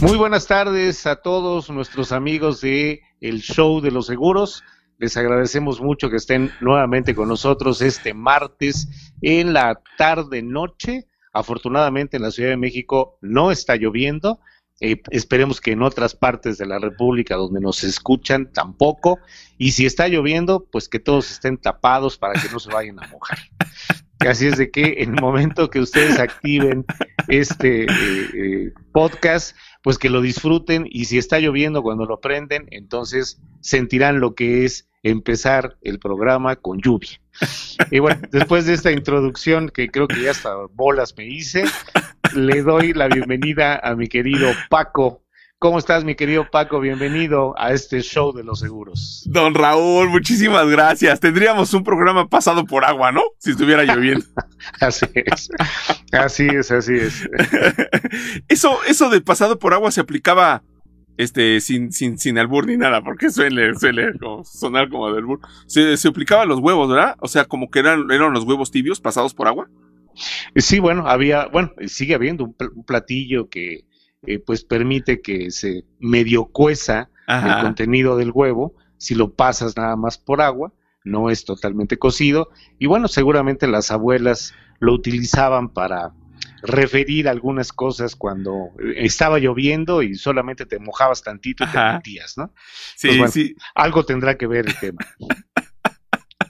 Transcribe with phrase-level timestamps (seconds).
[0.00, 4.62] Muy buenas tardes a todos nuestros amigos de el Show de los Seguros.
[4.96, 11.08] Les agradecemos mucho que estén nuevamente con nosotros este martes en la tarde noche.
[11.32, 14.38] Afortunadamente en la Ciudad de México no está lloviendo.
[14.80, 19.18] Eh, esperemos que en otras partes de la República donde nos escuchan tampoco.
[19.58, 23.08] Y si está lloviendo, pues que todos estén tapados para que no se vayan a
[23.08, 23.38] mojar.
[24.20, 26.84] Así es de que en el momento que ustedes activen
[27.28, 27.88] este eh,
[28.34, 34.20] eh, podcast, pues que lo disfruten y si está lloviendo cuando lo prenden, entonces sentirán
[34.20, 37.20] lo que es empezar el programa con lluvia.
[37.90, 41.64] Y bueno, después de esta introducción que creo que ya hasta bolas me hice,
[42.34, 45.22] le doy la bienvenida a mi querido Paco
[45.60, 46.78] ¿Cómo estás, mi querido Paco?
[46.78, 49.24] Bienvenido a este show de los seguros.
[49.26, 51.18] Don Raúl, muchísimas gracias.
[51.18, 53.22] Tendríamos un programa pasado por agua, ¿no?
[53.38, 54.24] Si estuviera lloviendo.
[54.80, 55.50] así es.
[56.12, 57.28] Así es, así es.
[58.48, 60.62] eso, eso de pasado por agua se aplicaba
[61.16, 64.12] este, sin, sin, sin albur ni nada, porque suele, suele
[64.44, 65.40] sonar como del albur.
[65.66, 67.16] Se, se aplicaba a los huevos, ¿verdad?
[67.18, 69.68] O sea, como que eran, eran los huevos tibios pasados por agua.
[70.54, 73.87] Sí, bueno, había, bueno, sigue habiendo un platillo que
[74.26, 78.74] eh, pues permite que se medio cueza el contenido del huevo.
[78.96, 80.72] Si lo pasas nada más por agua,
[81.04, 82.50] no es totalmente cocido.
[82.78, 86.12] Y bueno, seguramente las abuelas lo utilizaban para
[86.62, 92.52] referir algunas cosas cuando estaba lloviendo y solamente te mojabas tantito y te metías, ¿no?
[92.96, 93.54] Sí, sí.
[93.74, 94.98] Algo tendrá que ver el tema.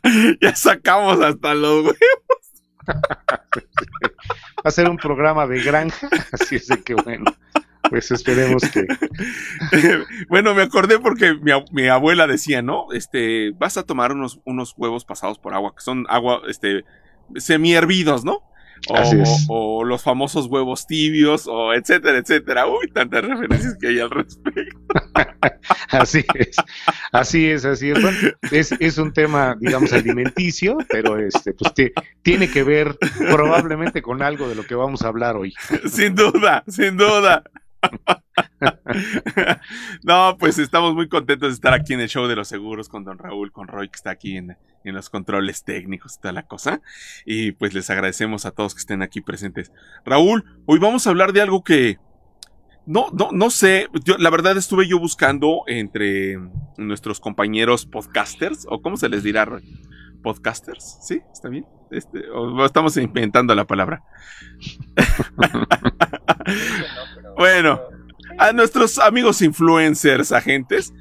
[0.41, 2.48] ya sacamos hasta los huevos.
[2.89, 7.25] Va a ser un programa de granja, así es de que bueno.
[7.91, 8.87] Pues esperemos que.
[10.29, 11.35] bueno, me acordé porque
[11.71, 12.93] mi, abuela decía, ¿no?
[12.93, 16.85] Este, vas a tomar unos, unos huevos pasados por agua, que son agua, este,
[17.37, 18.43] semi hervidos, ¿no?
[19.49, 22.67] O, los famosos huevos tibios, o etcétera, etcétera.
[22.67, 24.79] Uy, tantas referencias que hay al respecto.
[25.91, 26.57] así es,
[27.13, 27.93] así es, así
[28.51, 28.73] es.
[28.73, 31.73] es, un tema, digamos, alimenticio, pero este, pues
[32.23, 32.97] tiene que ver
[33.31, 35.55] probablemente con algo de lo que vamos a hablar hoy.
[35.91, 37.43] sin duda, sin duda.
[40.03, 43.05] no, pues estamos muy contentos de estar aquí en el show de los seguros con
[43.05, 46.81] don Raúl, con Roy que está aquí en, los controles técnicos y toda la cosa.
[47.27, 49.71] Y pues les agradecemos a todos que estén aquí presentes.
[50.05, 51.99] Raúl, hoy vamos a hablar de algo que
[52.87, 53.89] no, no, no sé.
[54.05, 56.39] Yo, la verdad estuve yo buscando entre
[56.79, 59.47] nuestros compañeros podcasters, o cómo se les dirá,
[60.23, 61.21] Podcasters, ¿sí?
[61.33, 61.65] ¿Está bien?
[61.91, 64.03] Este, o estamos inventando la palabra.
[67.37, 67.81] bueno,
[68.39, 70.93] a nuestros amigos influencers, agentes,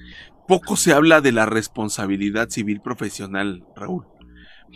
[0.47, 4.05] poco se habla de la responsabilidad civil profesional, Raúl.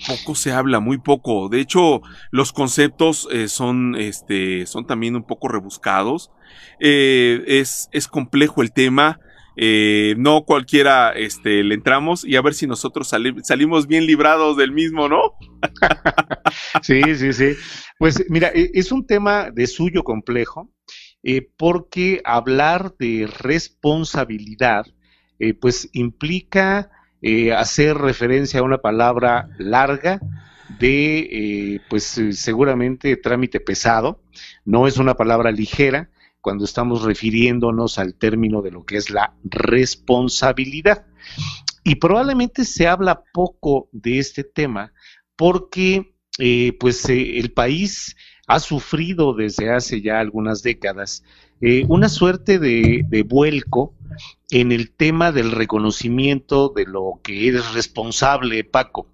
[0.08, 1.50] Poco se habla, muy poco.
[1.50, 2.02] De hecho,
[2.32, 6.32] los conceptos eh, son, este, son también un poco rebuscados.
[6.80, 9.20] Eh, es, es complejo el tema.
[9.58, 13.10] Eh, no cualquiera este, le entramos y a ver si nosotros
[13.44, 15.34] salimos bien librados del mismo, ¿no?
[16.82, 17.54] sí, sí, sí.
[18.00, 20.70] Pues mira, e, es un tema de suyo complejo,
[21.24, 24.88] eh, porque hablar de responsabilidad,
[25.40, 26.92] eh, pues implica
[27.56, 30.20] hacer referencia a una palabra larga
[30.80, 34.24] de, pues seguramente trámite pesado,
[34.66, 36.10] no es una palabra ligera,
[36.42, 41.06] cuando estamos refiriéndonos al término de lo que es la responsabilidad.
[41.84, 44.92] Y probablemente se habla poco de este tema
[45.36, 48.16] porque eh, pues eh, el país
[48.52, 51.24] ha sufrido desde hace ya algunas décadas
[51.62, 53.96] eh, una suerte de, de, vuelco
[54.50, 59.08] en el tema del reconocimiento de lo que eres responsable, Paco.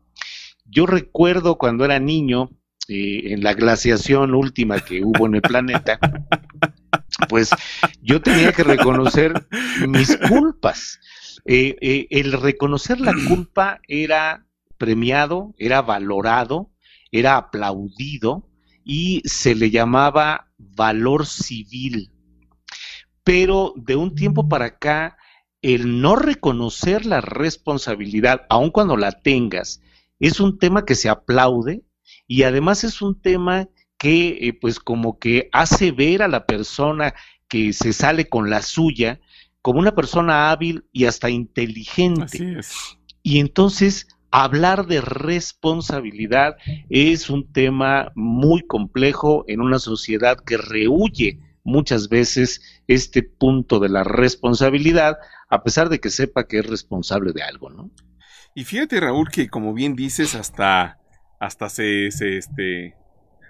[0.66, 2.50] Yo recuerdo cuando era niño,
[2.88, 6.00] en la glaciación última que hubo en el planeta,
[7.30, 7.50] pues
[8.02, 9.34] yo tenía que reconocer
[9.88, 11.00] mis culpas.
[11.46, 14.46] Eh, eh, el reconocer la culpa era
[14.78, 16.72] premiado, era valorado,
[17.12, 18.47] era aplaudido
[18.88, 22.10] y se le llamaba valor civil.
[23.26, 25.18] Pero de un tiempo para acá,
[25.62, 29.82] el no reconocer la responsabilidad, aun cuando la tengas,
[30.22, 31.84] es un tema que se aplaude
[32.28, 33.68] y además es un tema
[33.98, 37.14] que eh, pues como que hace ver a la persona
[37.50, 39.20] que se sale con la suya
[39.62, 42.24] como una persona hábil y hasta inteligente.
[42.24, 42.98] Así es.
[43.22, 46.58] Y entonces hablar de responsabilidad
[46.90, 53.90] es un tema muy complejo en una sociedad que rehuye muchas veces este punto de
[53.90, 55.18] la responsabilidad,
[55.50, 57.92] a pesar de que sepa que es responsable de algo, ¿no?
[58.56, 60.98] Y fíjate, Raúl, que como bien dices, hasta,
[61.40, 62.96] hasta se, se, este,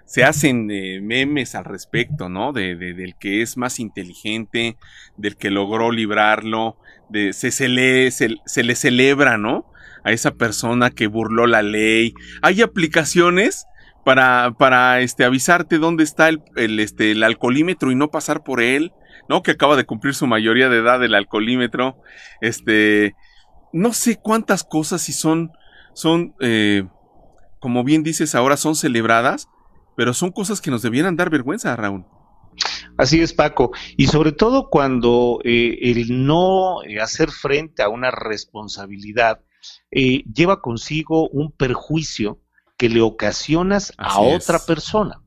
[0.04, 2.52] se hacen eh, memes al respecto, ¿no?
[2.52, 4.76] De, del que es más inteligente,
[5.16, 6.76] del que logró librarlo,
[7.08, 8.28] de, se, se, le, se,
[8.62, 9.70] le celebra, ¿no?
[10.04, 12.14] A esa persona que burló la ley.
[12.42, 13.66] Hay aplicaciones
[14.04, 18.92] para, para este, avisarte dónde está el, este, el alcoholímetro y no pasar por él,
[19.28, 19.42] ¿no?
[19.42, 21.96] Que acaba de cumplir su mayoría de edad el alcoholímetro.
[22.40, 23.14] Este,
[23.72, 25.52] no sé cuántas cosas si son,
[25.94, 26.84] son, eh,
[27.60, 29.48] como bien dices ahora, son celebradas,
[29.96, 32.06] pero son cosas que nos debieran dar vergüenza, Raúl.
[32.96, 33.72] Así es, Paco.
[33.96, 39.40] Y sobre todo cuando eh, el no hacer frente a una responsabilidad
[39.90, 42.40] lleva consigo un perjuicio
[42.76, 45.20] que le ocasionas a otra persona.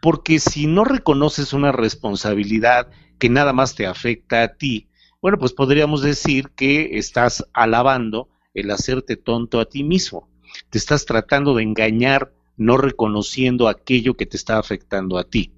[0.00, 2.88] Porque si no reconoces una responsabilidad
[3.18, 4.88] que nada más te afecta a ti,
[5.20, 10.30] bueno, pues podríamos decir que estás alabando el hacerte tonto a ti mismo.
[10.70, 15.52] Te estás tratando de engañar no reconociendo aquello que te está afectando a ti.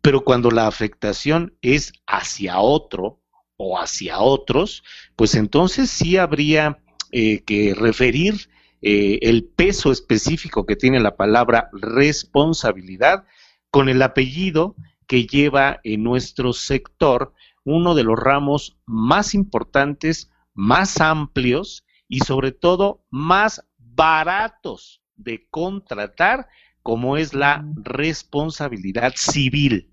[0.00, 3.20] Pero cuando la afectación es hacia otro
[3.56, 4.82] o hacia otros,
[5.16, 6.78] pues entonces sí habría
[7.12, 8.48] eh, que referir
[8.82, 13.24] eh, el peso específico que tiene la palabra responsabilidad
[13.70, 14.74] con el apellido
[15.06, 17.34] que lleva en nuestro sector
[17.64, 26.48] uno de los ramos más importantes, más amplios y sobre todo más baratos de contratar,
[26.82, 29.90] como es la responsabilidad civil.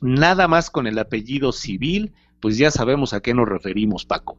[0.00, 4.38] Nada más con el apellido civil, pues ya sabemos a qué nos referimos, Paco.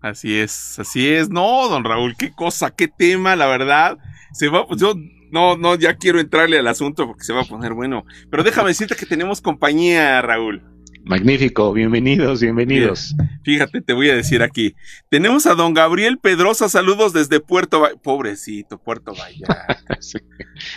[0.00, 1.28] Así es, así es.
[1.28, 3.98] No, don Raúl, qué cosa, qué tema, la verdad.
[4.32, 4.94] Se va, pues yo
[5.30, 8.04] no, no, ya quiero entrarle al asunto porque se va a poner bueno.
[8.30, 10.62] Pero déjame decirte que tenemos compañía, Raúl.
[11.04, 13.14] Magnífico, bienvenidos, bienvenidos.
[13.42, 14.74] Fíjate, te voy a decir aquí.
[15.08, 18.02] Tenemos a don Gabriel Pedrosa, saludos desde Puerto Vallarta.
[18.02, 19.78] Pobrecito, Puerto Vallarta.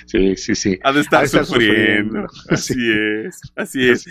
[0.05, 0.79] sí, sí, sí.
[0.83, 2.27] Ha de estar, sufriendo.
[2.49, 2.79] Así
[3.25, 4.05] es, así es.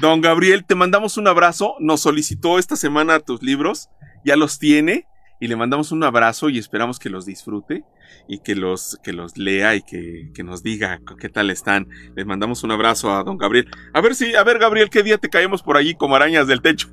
[0.00, 1.74] Don Gabriel, te mandamos un abrazo.
[1.78, 3.90] Nos solicitó esta semana tus libros.
[4.24, 5.06] Ya los tiene.
[5.42, 7.82] Y le mandamos un abrazo y esperamos que los disfrute
[8.28, 11.88] y que los, que los lea y que, que, nos diga qué tal están.
[12.14, 13.68] Les mandamos un abrazo a don Gabriel.
[13.92, 16.60] A ver si, a ver Gabriel, qué día te caemos por allí como arañas del
[16.60, 16.88] techo.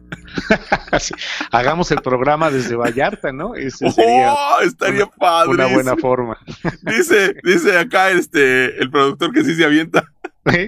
[1.52, 3.56] Hagamos el programa desde Vallarta, ¿no?
[3.56, 5.52] Ese sería oh, estaría una, padre.
[5.52, 6.38] Una buena forma.
[6.84, 10.12] Dice, dice acá este, el productor que sí se avienta.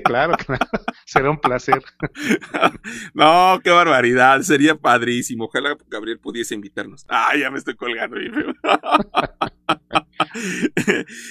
[0.03, 0.65] Claro, claro.
[1.05, 1.81] Será un placer.
[3.13, 4.41] no, qué barbaridad.
[4.41, 5.45] Sería padrísimo.
[5.45, 7.05] Ojalá Gabriel pudiese invitarnos.
[7.09, 8.17] Ah, ya me estoy colgando.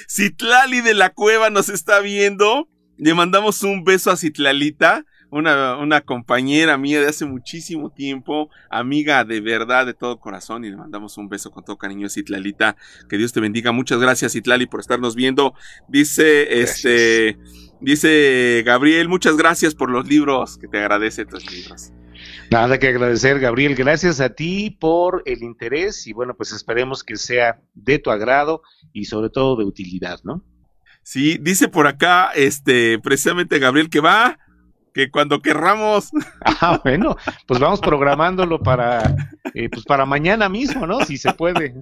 [0.08, 2.68] Citlali de la Cueva nos está viendo.
[2.96, 5.04] Le mandamos un beso a Citlalita.
[5.30, 10.70] Una, una, compañera mía de hace muchísimo tiempo, amiga de verdad, de todo corazón, y
[10.70, 12.76] le mandamos un beso con todo cariño, Citlalita.
[13.10, 13.70] Que Dios te bendiga.
[13.70, 15.52] Muchas gracias, Citlali, por estarnos viendo.
[15.86, 17.36] Dice, este,
[17.80, 21.92] Dice Gabriel, muchas gracias por los libros, que te agradece tus libros.
[22.50, 23.74] Nada que agradecer, Gabriel.
[23.74, 28.62] Gracias a ti por el interés y bueno, pues esperemos que sea de tu agrado
[28.92, 30.42] y sobre todo de utilidad, ¿no?
[31.02, 34.38] Sí, dice por acá, este, precisamente Gabriel, que va,
[34.92, 36.10] que cuando querramos.
[36.60, 37.16] Ah, bueno,
[37.46, 39.14] pues vamos programándolo para,
[39.54, 41.04] eh, pues para mañana mismo, ¿no?
[41.04, 41.76] Si se puede.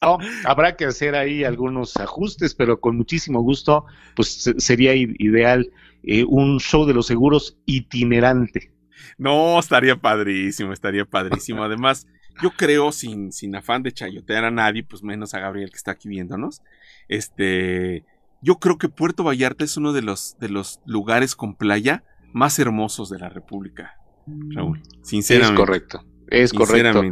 [0.00, 3.84] No, habrá que hacer ahí algunos ajustes, pero con muchísimo gusto,
[4.14, 5.72] pues sería ideal
[6.04, 8.72] eh, un show de los seguros itinerante.
[9.16, 11.64] No, estaría padrísimo, estaría padrísimo.
[11.64, 12.06] Además,
[12.40, 15.92] yo creo, sin, sin afán de chayotear a nadie, pues menos a Gabriel que está
[15.92, 16.62] aquí viéndonos,
[17.08, 18.04] este,
[18.40, 22.60] yo creo que Puerto Vallarta es uno de los, de los lugares con playa más
[22.60, 24.80] hermosos de la República, Raúl.
[25.02, 25.54] Sinceramente.
[25.54, 27.02] Es correcto, es correcto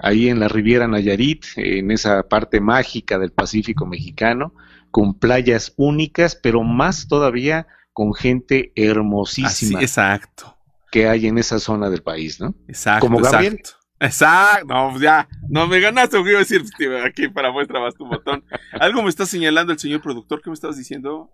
[0.00, 4.54] ahí en la Riviera Nayarit, en esa parte mágica del Pacífico mexicano,
[4.90, 9.80] con playas únicas, pero más todavía con gente hermosísima.
[9.80, 10.56] exacto.
[10.90, 12.54] Que hay en esa zona del país, ¿no?
[12.68, 13.06] Exacto.
[13.06, 13.60] Como Gabriel.
[14.00, 14.66] Exacto.
[14.66, 16.64] No, pues ya, no me ganaste, iba a decir,
[17.04, 18.44] aquí para muestra más tu botón.
[18.80, 21.30] Algo me está señalando el señor productor, ¿qué me estabas diciendo?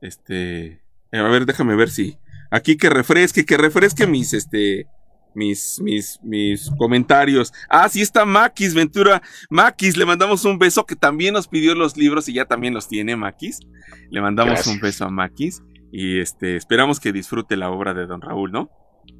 [0.00, 0.80] Este,
[1.12, 2.18] a ver, déjame ver si
[2.50, 4.86] aquí que refresque, que refresque mis, este,
[5.34, 7.52] mis, mis, mis comentarios.
[7.68, 9.22] Ah, sí está Maquis, Ventura.
[9.50, 12.88] Maquis, le mandamos un beso que también nos pidió los libros y ya también los
[12.88, 13.60] tiene Maquis.
[14.10, 18.20] Le mandamos un beso a Maquis y este, esperamos que disfrute la obra de Don
[18.20, 18.70] Raúl, ¿no?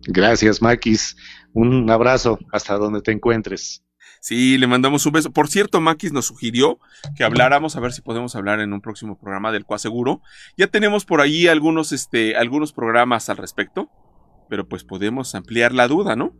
[0.06, 1.16] Gracias, Maquis.
[1.52, 3.84] Un abrazo hasta donde te encuentres.
[4.20, 5.30] Sí, le mandamos un beso.
[5.32, 6.80] Por cierto, Maquis nos sugirió
[7.16, 10.22] que habláramos, a ver si podemos hablar en un próximo programa del Coaseguro.
[10.56, 13.88] Ya tenemos por ahí algunos, este, algunos programas al respecto
[14.48, 16.32] pero pues podemos ampliar la duda, ¿no?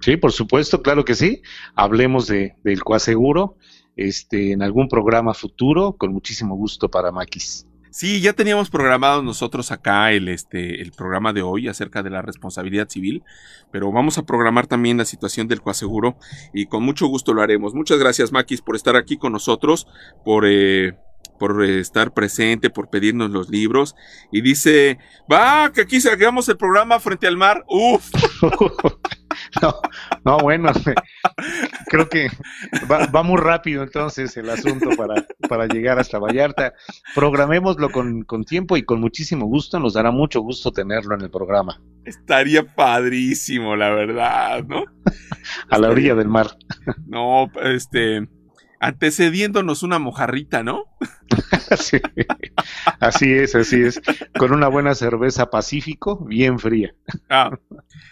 [0.00, 1.42] Sí, por supuesto, claro que sí.
[1.74, 3.56] Hablemos de, del coaseguro
[3.96, 7.66] este, en algún programa futuro, con muchísimo gusto para Maquis.
[7.90, 12.22] Sí, ya teníamos programado nosotros acá el, este, el programa de hoy acerca de la
[12.22, 13.24] responsabilidad civil,
[13.72, 16.16] pero vamos a programar también la situación del coaseguro
[16.54, 17.74] y con mucho gusto lo haremos.
[17.74, 19.88] Muchas gracias, Maquis, por estar aquí con nosotros,
[20.24, 20.94] por, eh,
[21.40, 23.96] por estar presente, por pedirnos los libros.
[24.30, 24.98] Y dice,
[25.32, 27.64] va, que aquí hagamos el programa frente al mar.
[27.66, 28.08] Uf.
[29.62, 29.74] No,
[30.24, 30.72] no, bueno,
[31.86, 32.28] creo que
[32.90, 36.74] va, muy rápido entonces el asunto para, para llegar hasta Vallarta.
[37.14, 41.30] Programémoslo con, con tiempo y con muchísimo gusto, nos dará mucho gusto tenerlo en el
[41.30, 41.80] programa.
[42.04, 44.84] Estaría padrísimo, la verdad, ¿no?
[45.70, 46.56] A la orilla del mar.
[47.06, 48.28] No, este,
[48.80, 50.84] antecediéndonos una mojarrita, ¿no?
[51.78, 52.00] sí,
[52.98, 54.00] así es, así es.
[54.38, 56.94] Con una buena cerveza Pacífico, bien fría.
[57.28, 57.50] Ah,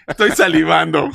[0.06, 1.10] estoy salivando.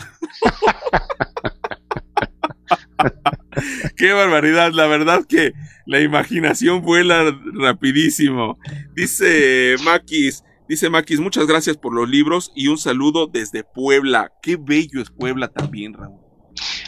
[3.95, 5.53] Qué barbaridad, la verdad que
[5.86, 8.57] la imaginación vuela rapidísimo.
[8.95, 14.31] Dice Maquis, dice Maquis, muchas gracias por los libros y un saludo desde Puebla.
[14.41, 16.23] Qué bello es Puebla también, Raúl.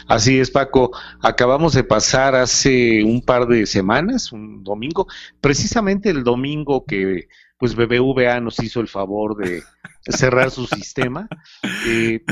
[0.08, 0.92] Así es, Paco.
[1.20, 5.06] Acabamos de pasar hace un par de semanas, un domingo,
[5.40, 9.62] precisamente el domingo que pues BBVA nos hizo el favor de
[10.08, 11.28] cerrar su sistema.
[11.86, 12.22] Eh,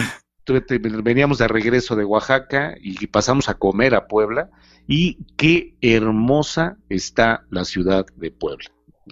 [1.02, 4.50] veníamos de regreso de Oaxaca y pasamos a comer a Puebla
[4.86, 8.70] y qué hermosa está la ciudad de Puebla.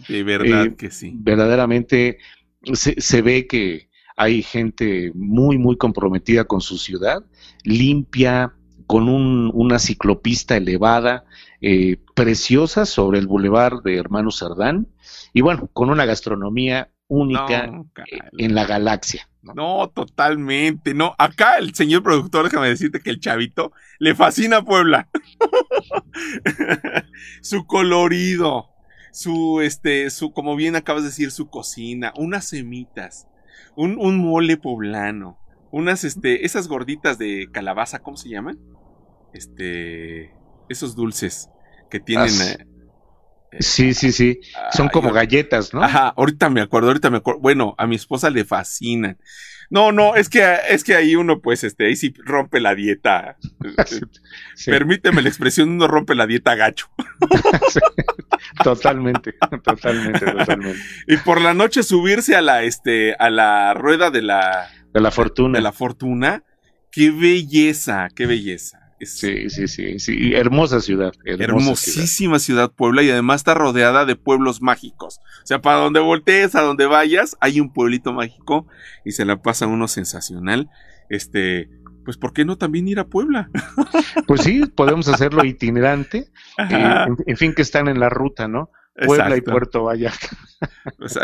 [0.08, 1.12] De verdad eh, que sí.
[1.16, 2.18] Verdaderamente
[2.74, 7.24] se, se ve que hay gente muy, muy comprometida con su ciudad,
[7.64, 8.54] limpia,
[8.86, 11.24] con un, una ciclopista elevada,
[11.60, 14.88] eh, preciosa sobre el bulevar de Hermanos Cerdán,
[15.32, 17.70] y bueno, con una gastronomía única
[18.38, 19.28] en la galaxia.
[19.42, 19.90] ¿no?
[19.90, 20.94] totalmente.
[20.94, 25.08] No, acá el señor productor, déjame decirte que el chavito le fascina Puebla.
[27.42, 28.72] su colorido,
[29.12, 33.28] su, este, su, como bien acabas de decir, su cocina, unas semitas,
[33.74, 35.38] un, un mole poblano,
[35.72, 38.60] unas, este, esas gorditas de calabaza, ¿cómo se llaman?
[39.32, 40.32] Este,
[40.68, 41.48] esos dulces
[41.90, 42.30] que tienen.
[42.30, 44.40] Eh, sí, sí, sí.
[44.70, 45.82] Son como galletas, ¿no?
[45.82, 47.40] Ajá, ahorita me acuerdo, ahorita me acuerdo.
[47.40, 49.18] Bueno, a mi esposa le fascinan.
[49.70, 53.38] No, no, es que, es que ahí uno, pues, este, ahí sí rompe la dieta.
[54.66, 56.90] Permíteme la expresión, uno rompe la dieta gacho.
[58.62, 60.78] Totalmente, totalmente, totalmente.
[61.06, 64.68] Y por la noche subirse a la, este, a la rueda de la...
[64.92, 65.58] De la fortuna.
[65.58, 66.44] De la fortuna.
[66.90, 68.78] Qué belleza, qué belleza.
[69.00, 71.12] Sí, sí, sí, sí, hermosa ciudad.
[71.24, 72.70] Hermosísima ciudad.
[72.70, 75.18] Puebla y además está rodeada de pueblos mágicos.
[75.42, 78.68] O sea, para donde voltees, a donde vayas, hay un pueblito mágico
[79.04, 80.70] y se la pasa uno sensacional.
[81.08, 81.68] Este,
[82.04, 83.50] pues ¿por qué no también ir a Puebla?
[84.26, 86.28] Pues sí, podemos hacerlo itinerante.
[86.70, 88.70] Eh, en, fin, que están en la ruta, ¿no?
[88.94, 90.28] Puebla y Puerto Vallarta.
[90.96, 91.18] Pues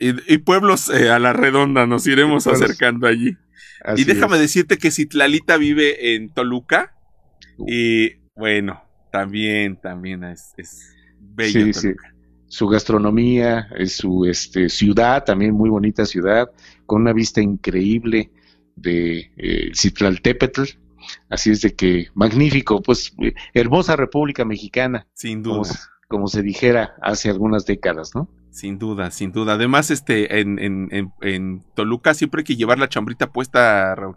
[0.00, 3.36] y, pueblos eh, a la redonda nos iremos acercando allí.
[3.96, 6.94] y déjame decirte que si Tlalita vive en Toluca,
[7.66, 11.72] y bueno, también, también es, es bello.
[11.72, 11.90] Sí,
[12.46, 16.50] Su gastronomía, es su este, ciudad, también muy bonita ciudad,
[16.86, 18.30] con una vista increíble
[18.76, 20.62] de eh, Citlaltépetl.
[21.28, 25.06] Así es de que, magnífico, pues eh, hermosa República Mexicana.
[25.14, 25.62] Sin duda.
[25.62, 25.91] Como,
[26.28, 28.28] se dijera hace algunas décadas, ¿no?
[28.50, 29.54] Sin duda, sin duda.
[29.54, 34.16] Además, este, en, en, en Toluca siempre hay que llevar la chambrita puesta, Raúl.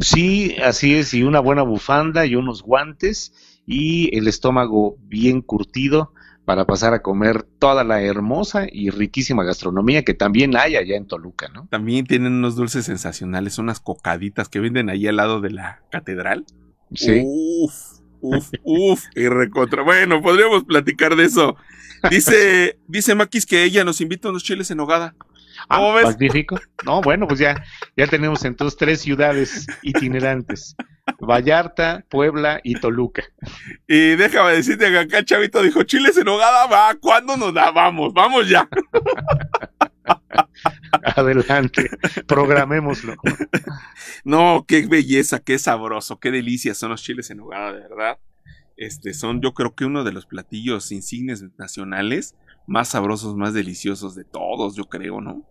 [0.00, 3.32] Sí, así es, y una buena bufanda y unos guantes
[3.66, 6.12] y el estómago bien curtido
[6.44, 11.06] para pasar a comer toda la hermosa y riquísima gastronomía que también hay allá en
[11.06, 11.66] Toluca, ¿no?
[11.70, 16.46] También tienen unos dulces sensacionales, unas cocaditas que venden ahí al lado de la catedral.
[16.94, 17.22] Sí.
[17.24, 19.82] Uf, uf, uf, y recontra.
[19.82, 21.56] Bueno, podríamos platicar de eso.
[22.10, 25.14] Dice, dice Maquis que ella nos invita a unos chiles en hogada.
[25.68, 26.60] Ah, magnífico.
[26.84, 27.64] No, bueno, pues ya,
[27.96, 30.76] ya tenemos entonces tres ciudades itinerantes.
[31.20, 33.24] Vallarta, Puebla y Toluca.
[33.86, 37.70] Y déjame decirte que acá Chavito dijo, Chile se nogada, va, ¿cuándo nos da?
[37.70, 38.68] Vamos, vamos ya.
[41.16, 41.90] Adelante,
[42.26, 43.14] programémoslo.
[44.24, 48.18] No, qué belleza, qué sabroso, qué delicia son los chiles en nogada, de verdad.
[48.76, 52.36] Este, son yo creo que uno de los platillos insignes nacionales
[52.66, 55.44] más sabrosos, más deliciosos de todos, yo creo, ¿no?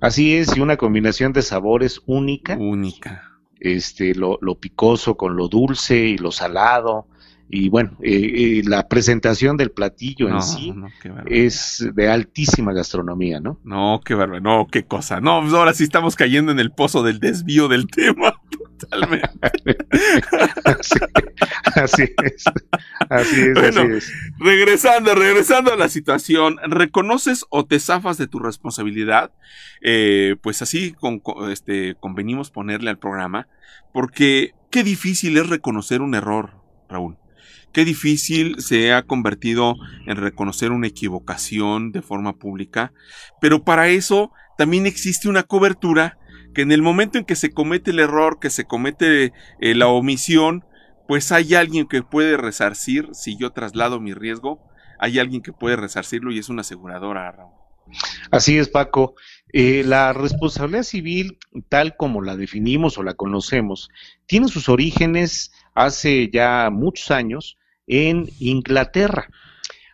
[0.00, 2.56] Así es, y una combinación de sabores única.
[2.56, 3.30] Única.
[3.58, 7.08] Este, lo, lo picoso con lo dulce y lo salado.
[7.48, 8.10] Y bueno, eh,
[8.58, 10.74] eh, la presentación del platillo en sí
[11.26, 13.60] es de altísima gastronomía, ¿no?
[13.64, 15.20] No, qué bárbaro, no, qué cosa.
[15.20, 18.34] No, pues ahora sí estamos cayendo en el pozo del desvío del tema.
[18.78, 19.28] Totalmente.
[21.74, 22.44] así, es.
[23.08, 24.12] Así es, así es.
[24.38, 29.32] Regresando, regresando a la situación, ¿reconoces o te zafas de tu responsabilidad?
[29.80, 33.48] Eh, pues así con, este, convenimos ponerle al programa,
[33.92, 36.50] porque qué difícil es reconocer un error,
[36.88, 37.16] Raúl.
[37.74, 39.74] Qué difícil se ha convertido
[40.06, 42.92] en reconocer una equivocación de forma pública,
[43.40, 46.16] pero para eso también existe una cobertura
[46.54, 49.88] que en el momento en que se comete el error, que se comete eh, la
[49.88, 50.64] omisión,
[51.08, 54.60] pues hay alguien que puede resarcir, si yo traslado mi riesgo,
[55.00, 57.54] hay alguien que puede resarcirlo y es una aseguradora, Raúl.
[58.30, 59.16] Así es, Paco.
[59.52, 61.38] Eh, la responsabilidad civil,
[61.68, 63.88] tal como la definimos o la conocemos,
[64.26, 69.28] tiene sus orígenes hace ya muchos años en Inglaterra.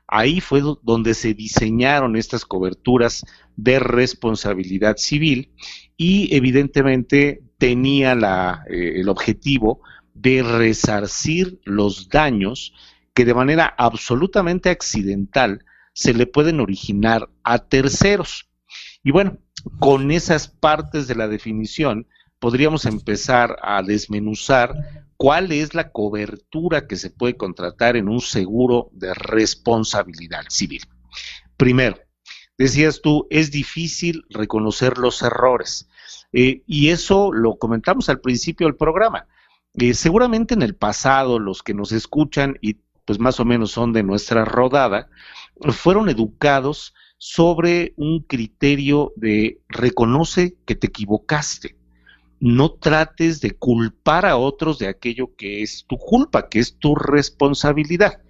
[0.07, 3.25] Ahí fue donde se diseñaron estas coberturas
[3.57, 5.53] de responsabilidad civil
[5.97, 9.81] y evidentemente tenía la, eh, el objetivo
[10.15, 12.75] de resarcir los daños
[13.15, 18.49] que de manera absolutamente accidental se le pueden originar a terceros.
[19.03, 19.39] Y bueno,
[19.79, 22.07] con esas partes de la definición
[22.39, 24.75] podríamos empezar a desmenuzar
[25.21, 30.81] cuál es la cobertura que se puede contratar en un seguro de responsabilidad civil.
[31.59, 31.99] Primero,
[32.57, 35.91] decías tú, es difícil reconocer los errores.
[36.33, 39.27] Eh, y eso lo comentamos al principio del programa.
[39.75, 43.93] Eh, seguramente en el pasado los que nos escuchan y pues más o menos son
[43.93, 45.11] de nuestra rodada,
[45.69, 51.77] fueron educados sobre un criterio de reconoce que te equivocaste
[52.41, 56.95] no trates de culpar a otros de aquello que es tu culpa, que es tu
[56.95, 58.23] responsabilidad.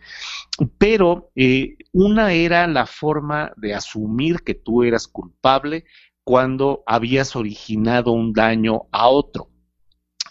[0.77, 5.85] Pero eh, una era la forma de asumir que tú eras culpable
[6.25, 9.49] cuando habías originado un daño a otro.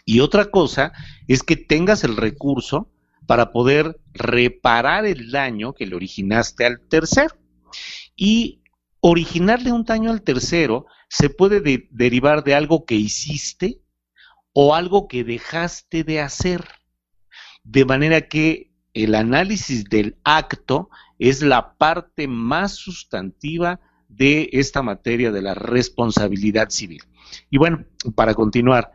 [0.06, 0.92] Y otra cosa
[1.28, 2.92] es que tengas el recurso
[3.26, 7.36] para poder reparar el daño que le originaste al tercero.
[8.16, 8.62] Y
[9.02, 13.82] originarle un daño al tercero se puede derivar de algo que hiciste
[14.54, 16.68] o algo que dejaste de hacer.
[17.64, 25.32] De manera que el análisis del acto es la parte más sustantiva de esta materia
[25.32, 27.04] de la responsabilidad civil.
[27.50, 28.92] Y bueno, para continuar,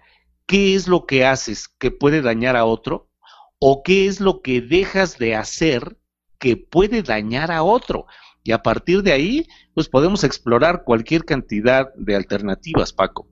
[0.46, 3.11] ¿qué es lo que haces que puede dañar a otro?
[3.59, 5.96] ¿O qué es lo que dejas de hacer
[6.38, 8.07] que puede dañar a otro?
[8.44, 13.26] Y a partir de ahí, pues podemos explorar cualquier cantidad de alternativas, Paco.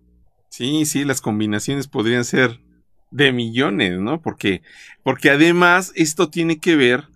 [0.49, 2.61] Sí, sí, las combinaciones podrían ser
[3.11, 4.23] de millones, ¿no?
[4.23, 4.63] Porque,
[5.03, 7.09] porque además esto tiene que ver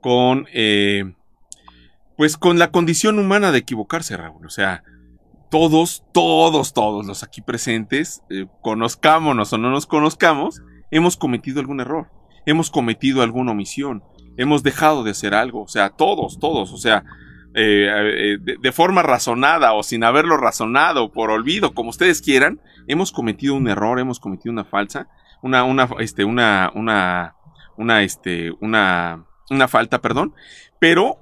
[0.00, 1.14] con, eh,
[2.16, 4.44] pues con la condición humana de equivocarse, Raúl.
[4.44, 4.82] O sea,
[5.48, 11.80] todos, todos, todos los aquí presentes, eh, conozcámonos o no nos conozcamos, hemos cometido algún
[11.80, 12.10] error,
[12.44, 14.02] hemos cometido alguna omisión,
[14.36, 17.04] hemos dejado de hacer algo, o sea, todos, todos, o sea,
[17.54, 23.12] eh, eh, de, forma razonada o sin haberlo razonado, por olvido, como ustedes quieran, hemos
[23.12, 25.08] cometido un error, hemos cometido una falsa,
[25.42, 27.34] una, una, este, una, una,
[27.76, 30.34] una, este, una, una falta, perdón,
[30.78, 31.18] pero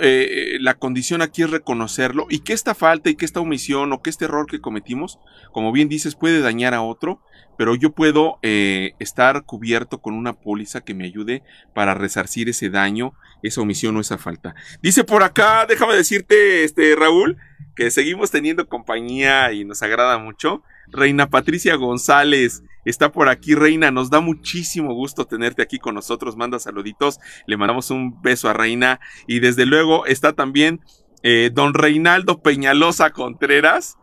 [0.00, 4.02] eh, la condición aquí es reconocerlo y que esta falta y que esta omisión o
[4.02, 5.18] que este error que cometimos,
[5.52, 7.20] como bien dices, puede dañar a otro
[7.56, 11.42] pero yo puedo eh, estar cubierto con una póliza que me ayude
[11.74, 14.54] para resarcir ese daño, esa omisión o esa falta.
[14.82, 17.36] Dice por acá, déjame decirte, este Raúl,
[17.74, 20.62] que seguimos teniendo compañía y nos agrada mucho.
[20.92, 23.90] Reina Patricia González está por aquí, Reina.
[23.90, 26.36] Nos da muchísimo gusto tenerte aquí con nosotros.
[26.36, 27.18] Manda saluditos.
[27.46, 29.00] Le mandamos un beso a Reina.
[29.26, 30.80] Y desde luego está también
[31.22, 33.96] eh, don Reinaldo Peñalosa Contreras.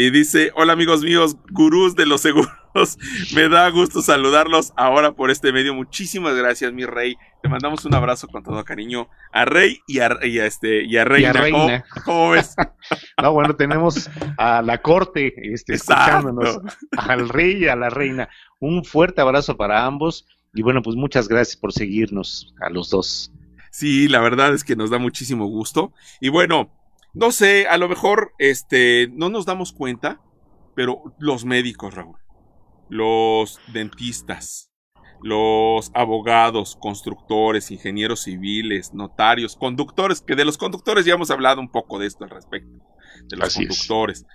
[0.00, 2.52] Y dice, hola amigos míos, gurús de los seguros.
[3.34, 5.74] Me da gusto saludarlos ahora por este medio.
[5.74, 7.16] Muchísimas gracias, mi rey.
[7.42, 10.06] Te mandamos un abrazo con todo cariño a Rey y a,
[10.46, 11.84] este y a Reina.
[12.04, 12.54] ¿Cómo, ves?
[13.20, 16.60] no, bueno, tenemos a la corte este, escuchándonos,
[16.96, 18.28] al rey y a la reina.
[18.60, 20.28] Un fuerte abrazo para ambos.
[20.54, 23.32] Y bueno, pues muchas gracias por seguirnos a los dos.
[23.72, 25.92] Sí, la verdad es que nos da muchísimo gusto.
[26.20, 26.70] Y bueno,
[27.18, 30.20] no sé, a lo mejor este no nos damos cuenta,
[30.74, 32.16] pero los médicos, Raúl
[32.88, 34.70] los dentistas,
[35.22, 41.70] los abogados, constructores, ingenieros civiles, notarios, conductores, que de los conductores ya hemos hablado un
[41.70, 42.78] poco de esto al respecto,
[43.28, 44.26] de los conductores,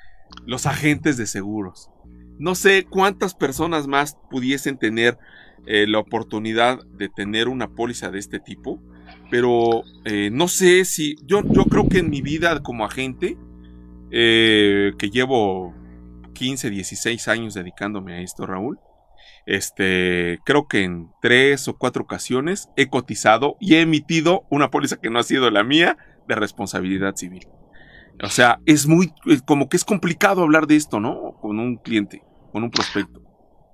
[0.46, 1.90] los agentes de seguros.
[2.38, 5.18] No sé cuántas personas más pudiesen tener
[5.66, 8.82] eh, la oportunidad de tener una póliza de este tipo,
[9.30, 13.38] pero eh, no sé si yo, yo creo que en mi vida como agente,
[14.12, 15.74] eh, que llevo
[16.34, 18.80] 15, 16 años dedicándome a esto, Raúl,
[19.46, 24.98] este, creo que en tres o cuatro ocasiones he cotizado y he emitido una póliza
[24.98, 25.98] que no ha sido la mía
[26.28, 27.48] de responsabilidad civil.
[28.22, 29.12] O sea, es muy,
[29.46, 31.34] como que es complicado hablar de esto, ¿no?
[31.42, 32.22] Con un cliente,
[32.52, 33.22] con un prospecto.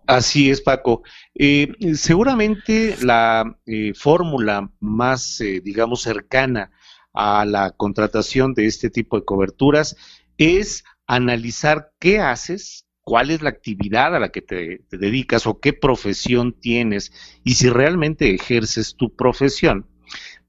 [0.09, 1.03] Así es, Paco.
[1.35, 6.71] Eh, seguramente la eh, fórmula más, digamos, cercana
[7.13, 9.95] a la contratación de este tipo de coberturas
[10.39, 15.73] es analizar qué haces, cuál es la actividad a la que te, dedicas o qué
[15.73, 17.11] profesión tienes
[17.43, 19.87] y si realmente ejerces tu profesión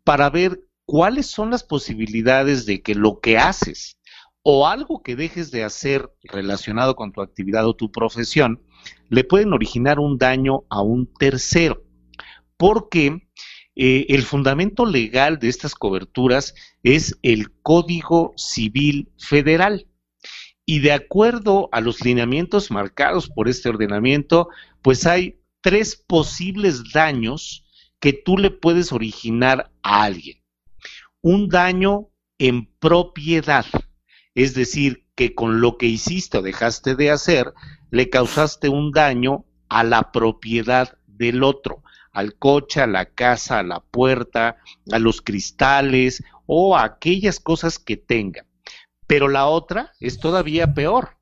[0.05, 3.99] para ver cuáles son las posibilidades de que lo que haces
[4.43, 8.63] o algo que dejes de hacer relacionado con tu actividad o tu profesión
[9.11, 11.85] le pueden originar un daño a un tercero.
[12.57, 13.29] Porque
[13.77, 19.87] eh, el fundamento legal de estas coberturas es el Código Civil Federal
[20.73, 24.49] y de acuerdo a los lineamientos marcados por este ordenamiento,
[24.83, 27.65] pues hay tres posibles daños
[27.99, 30.45] que tú le puedes originar a alguien.
[31.23, 33.67] Un daño en propiedad,
[34.37, 37.53] es decir, que con lo que hiciste o dejaste de hacer,
[37.91, 43.63] le causaste un daño a la propiedad del otro, al coche, a la casa, a
[43.63, 44.57] la puerta,
[44.91, 48.47] a los cristales o a aquellas cosas que tenga.
[49.07, 51.19] Pero la otra es todavía peor,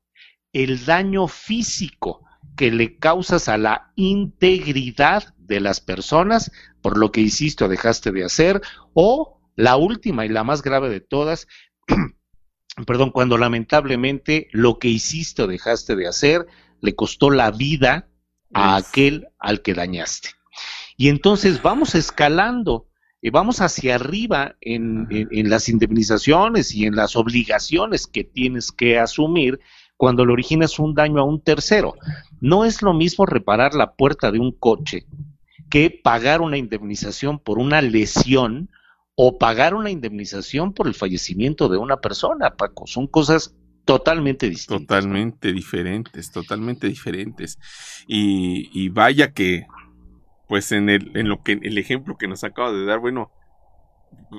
[0.53, 6.51] el daño físico que le causas a la integridad de las personas
[6.81, 8.61] por lo que hiciste o dejaste de hacer,
[8.93, 11.47] o la última y la más grave de todas,
[12.85, 16.47] perdón, cuando lamentablemente lo que hiciste o dejaste de hacer
[16.81, 18.07] le costó la vida
[18.53, 20.29] a aquel al que dañaste.
[20.97, 22.87] Y entonces vamos escalando
[23.21, 25.07] y vamos hacia arriba en,
[25.49, 29.59] las indemnizaciones y en las obligaciones que tienes que asumir
[29.97, 31.95] cuando le originas un daño a un tercero.
[32.39, 35.05] No es lo mismo reparar la puerta de un coche
[35.69, 38.69] que pagar una indemnización por una lesión
[39.21, 42.87] o pagar una indemnización por el fallecimiento de una persona, Paco.
[42.87, 43.53] Son cosas
[43.83, 44.87] totalmente distintas.
[44.87, 47.59] Totalmente diferentes, totalmente diferentes.
[48.07, 49.67] Y, vaya que
[50.47, 53.29] pues en el, en lo que, el ejemplo que nos acaba de dar, bueno,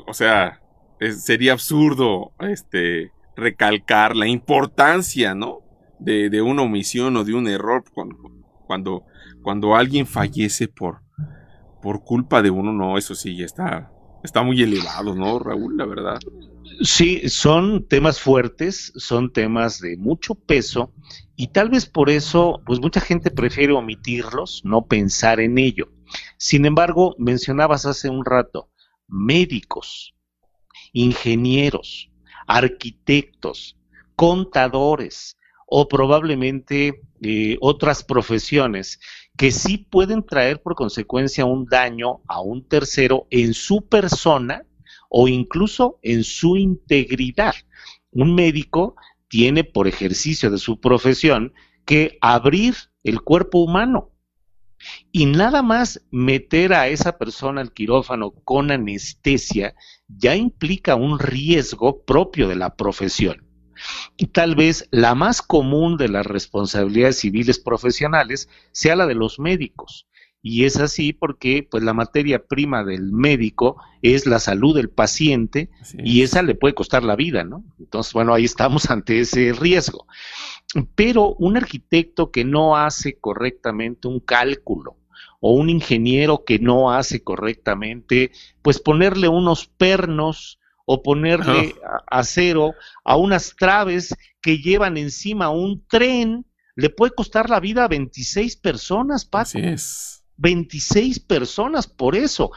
[0.07, 0.63] o sea,
[0.99, 5.59] sería absurdo, este, recalcar la importancia, ¿no?
[5.99, 8.17] De, de, una omisión o de un error cuando,
[8.67, 9.05] cuando,
[9.43, 11.03] cuando alguien fallece por,
[11.83, 15.77] por culpa de uno, no, eso sí, ya está, está muy elevado, ¿no, Raúl?
[15.77, 16.19] La verdad.
[16.83, 20.93] Sí, son temas fuertes, son temas de mucho peso
[21.37, 25.89] y tal vez por eso, pues mucha gente prefiere omitirlos, no pensar en ello.
[26.39, 28.71] Sin embargo, mencionabas hace un rato,
[29.09, 30.15] médicos,
[30.93, 32.11] ingenieros,
[32.47, 33.77] arquitectos,
[34.17, 35.37] contadores
[35.71, 38.99] o probablemente eh, otras profesiones
[39.37, 44.67] que sí pueden traer por consecuencia un daño a un tercero en su persona
[45.09, 47.55] o incluso en su integridad.
[48.11, 48.97] Un médico
[49.29, 51.55] tiene por ejercicio de su profesión
[51.85, 54.11] que abrir el cuerpo humano
[55.13, 59.77] y nada más meter a esa persona al quirófano con anestesia
[60.09, 63.50] ya implica un riesgo propio de la profesión.
[64.17, 69.39] Y tal vez la más común de las responsabilidades civiles profesionales sea la de los
[69.39, 70.07] médicos.
[70.43, 75.69] Y es así porque pues la materia prima del médico es la salud del paciente
[75.99, 77.63] y esa le puede costar la vida, ¿no?
[77.79, 80.07] Entonces, bueno, ahí estamos ante ese riesgo.
[80.95, 84.97] Pero un arquitecto que no hace correctamente un cálculo
[85.41, 88.31] o un ingeniero que no hace correctamente,
[88.63, 90.60] pues ponerle unos pernos
[90.93, 91.77] o ponerle
[92.09, 92.75] acero
[93.05, 98.57] a unas traves que llevan encima un tren, le puede costar la vida a 26
[98.57, 99.43] personas, Paco.
[99.43, 100.25] Así es.
[100.39, 102.51] 26 personas, por eso.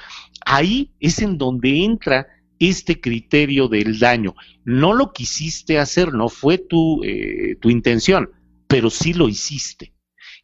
[0.47, 2.25] Ahí es en donde entra
[2.57, 4.33] este criterio del daño.
[4.65, 8.31] No lo quisiste hacer, no fue tu, eh, tu intención,
[8.67, 9.93] pero sí lo hiciste.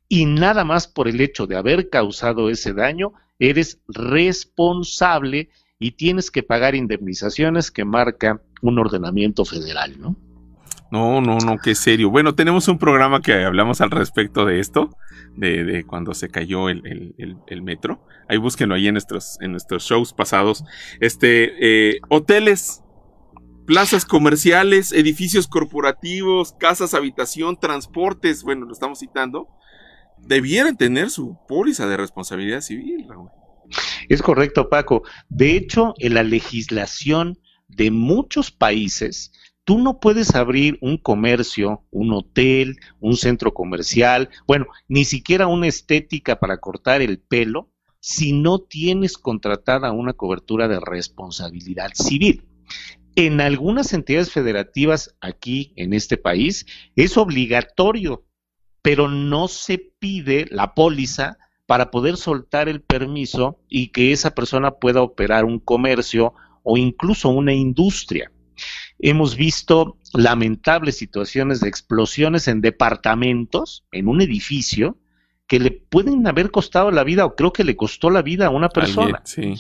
[0.08, 5.50] Y nada más por el hecho de haber causado ese daño, eres responsable
[5.80, 10.16] y tienes que pagar indemnizaciones que marca un ordenamiento federal, ¿no?
[10.92, 12.10] No, no, no, qué serio.
[12.10, 14.90] Bueno, tenemos un programa que hablamos al respecto de esto,
[15.36, 18.04] de, cuando se cayó el, metro.
[18.28, 20.64] Ahí búsquenlo ahí en nuestros, en nuestros shows pasados.
[21.00, 22.82] Este, eh, hoteles,
[23.68, 29.48] plazas comerciales, edificios corporativos, casas, habitación, transportes, bueno, lo estamos citando,
[30.18, 33.30] debieran tener su póliza de responsabilidad civil, Raúl.
[34.08, 35.04] Es correcto, Paco.
[35.30, 39.32] De hecho, en la legislación de muchos países,
[39.64, 45.68] tú no puedes abrir un comercio, un hotel, un centro comercial, bueno, ni siquiera una
[45.68, 52.46] estética para cortar el pelo si no tienes contratada una cobertura de responsabilidad civil.
[53.16, 58.26] En algunas entidades federativas aquí en este país es obligatorio,
[58.82, 61.38] pero no se pide la póliza
[61.70, 67.30] para poder soltar el permiso y que esa persona pueda operar un comercio o incluso
[67.30, 68.32] una industria.
[68.98, 74.98] Hemos visto lamentables situaciones de explosiones en departamentos, en un edificio,
[75.46, 78.50] que le pueden haber costado la vida o creo que le costó la vida a
[78.50, 79.22] una persona.
[79.24, 79.54] sí.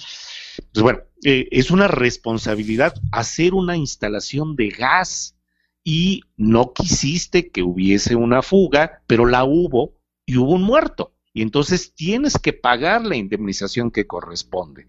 [0.73, 5.35] Pues bueno, eh, es una responsabilidad hacer una instalación de gas
[5.83, 9.93] y no quisiste que hubiese una fuga, pero la hubo
[10.25, 11.13] y hubo un muerto.
[11.33, 14.87] Y entonces tienes que pagar la indemnización que corresponde.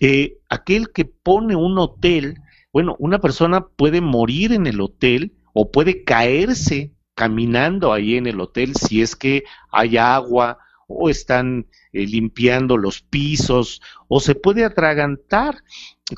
[0.00, 2.40] Eh, aquel que pone un hotel,
[2.72, 8.40] bueno, una persona puede morir en el hotel o puede caerse caminando ahí en el
[8.40, 14.64] hotel si es que hay agua o están eh, limpiando los pisos o se puede
[14.64, 15.62] atragantar.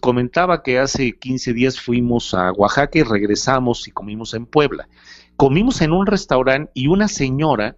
[0.00, 4.88] Comentaba que hace 15 días fuimos a Oaxaca y regresamos y comimos en Puebla.
[5.36, 7.76] Comimos en un restaurante y una señora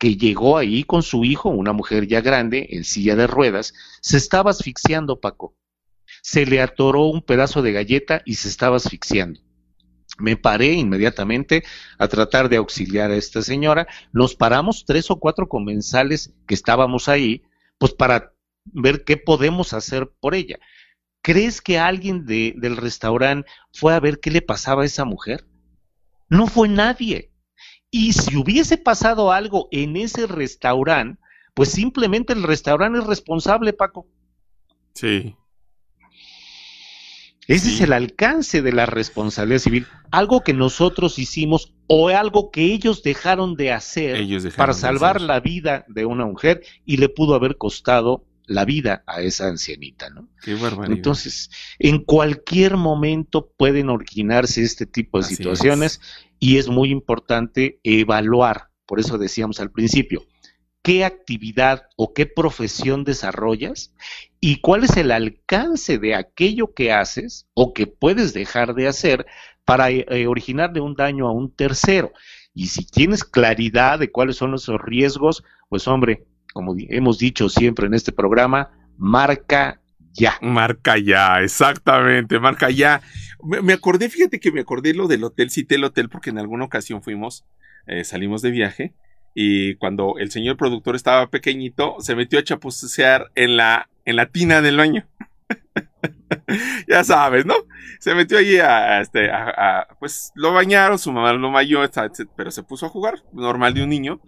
[0.00, 4.16] que llegó ahí con su hijo, una mujer ya grande, en silla de ruedas, se
[4.16, 5.54] estaba asfixiando, Paco.
[6.22, 9.40] Se le atoró un pedazo de galleta y se estaba asfixiando.
[10.18, 11.64] Me paré inmediatamente
[11.98, 13.86] a tratar de auxiliar a esta señora.
[14.10, 17.42] Nos paramos tres o cuatro comensales que estábamos ahí,
[17.76, 18.32] pues para
[18.64, 20.58] ver qué podemos hacer por ella.
[21.20, 25.44] ¿Crees que alguien de, del restaurante fue a ver qué le pasaba a esa mujer?
[26.30, 27.29] No fue nadie.
[27.90, 31.20] Y si hubiese pasado algo en ese restaurante,
[31.54, 34.06] pues simplemente el restaurante es responsable, Paco.
[34.94, 35.34] Sí.
[37.48, 42.62] Ese es el alcance de la responsabilidad civil, algo que nosotros hicimos o algo que
[42.62, 44.24] ellos dejaron de hacer
[44.56, 49.20] para salvar la vida de una mujer y le pudo haber costado la vida a
[49.22, 50.28] esa ancianita, ¿no?
[50.42, 51.50] Qué Entonces,
[51.80, 56.00] en cualquier momento pueden originarse este tipo de situaciones
[56.40, 60.24] y es muy importante evaluar, por eso decíamos al principio,
[60.82, 63.94] qué actividad o qué profesión desarrollas
[64.40, 69.26] y cuál es el alcance de aquello que haces o que puedes dejar de hacer
[69.64, 72.12] para eh, eh, originarle un daño a un tercero.
[72.54, 77.86] Y si tienes claridad de cuáles son esos riesgos, pues hombre, como hemos dicho siempre
[77.86, 79.80] en este programa, marca
[80.12, 80.38] ya.
[80.40, 83.02] Marca ya, exactamente, marca ya.
[83.42, 86.64] Me, acordé, fíjate que me acordé lo del hotel, cité el hotel porque en alguna
[86.64, 87.44] ocasión fuimos,
[87.86, 88.94] eh, salimos de viaje
[89.34, 94.26] y cuando el señor productor estaba pequeñito, se metió a chapucear en la, en la
[94.26, 95.06] tina del baño.
[96.88, 97.54] ya sabes, ¿no?
[97.98, 99.30] Se metió allí a, este,
[99.98, 101.80] pues lo bañaron, su mamá lo bañó,
[102.36, 104.20] pero se puso a jugar, normal de un niño.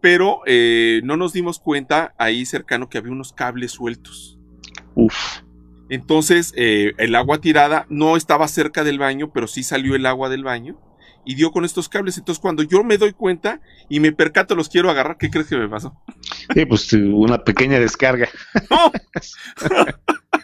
[0.00, 4.38] Pero eh, no nos dimos cuenta ahí cercano que había unos cables sueltos.
[4.94, 5.42] Uf.
[5.88, 10.28] Entonces, eh, el agua tirada no estaba cerca del baño, pero sí salió el agua
[10.28, 10.80] del baño
[11.24, 12.18] y dio con estos cables.
[12.18, 15.56] Entonces, cuando yo me doy cuenta y me percato, los quiero agarrar, ¿qué crees que
[15.56, 15.94] me pasó?
[16.54, 18.28] Sí, pues una pequeña descarga.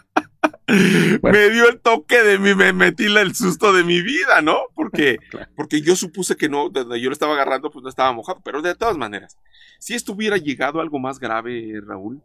[1.22, 4.58] Me dio el toque de mí, me metí el susto de mi vida, ¿no?
[4.74, 5.18] Porque,
[5.56, 8.40] porque yo supuse que no, donde yo lo estaba agarrando, pues no estaba mojado.
[8.44, 9.38] Pero de todas maneras,
[9.78, 12.22] si estuviera llegado algo más grave, Raúl,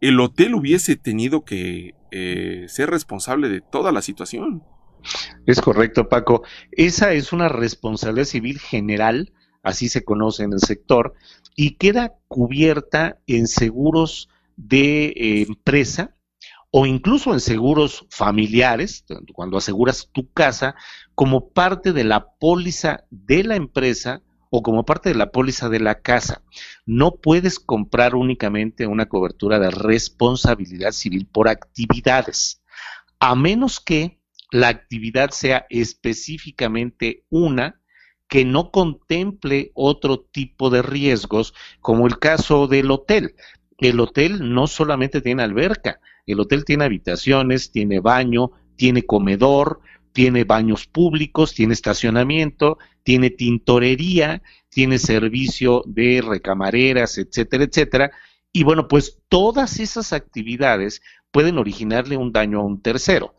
[0.00, 4.62] el hotel hubiese tenido que eh, ser responsable de toda la situación.
[5.46, 6.42] Es correcto, Paco.
[6.72, 11.14] Esa es una responsabilidad civil general, así se conoce en el sector,
[11.56, 16.14] y queda cubierta en seguros de eh, empresa
[16.70, 20.74] o incluso en seguros familiares, cuando aseguras tu casa,
[21.14, 25.80] como parte de la póliza de la empresa o como parte de la póliza de
[25.80, 26.42] la casa.
[26.86, 32.62] No puedes comprar únicamente una cobertura de responsabilidad civil por actividades,
[33.20, 34.18] a menos que
[34.50, 37.80] la actividad sea específicamente una
[38.28, 43.34] que no contemple otro tipo de riesgos, como el caso del hotel.
[43.78, 49.80] El hotel no solamente tiene alberca, el hotel tiene habitaciones, tiene baño, tiene comedor,
[50.18, 58.10] tiene baños públicos, tiene estacionamiento, tiene tintorería, tiene servicio de recamareras, etcétera, etcétera.
[58.52, 63.36] Y bueno, pues todas esas actividades pueden originarle un daño a un tercero.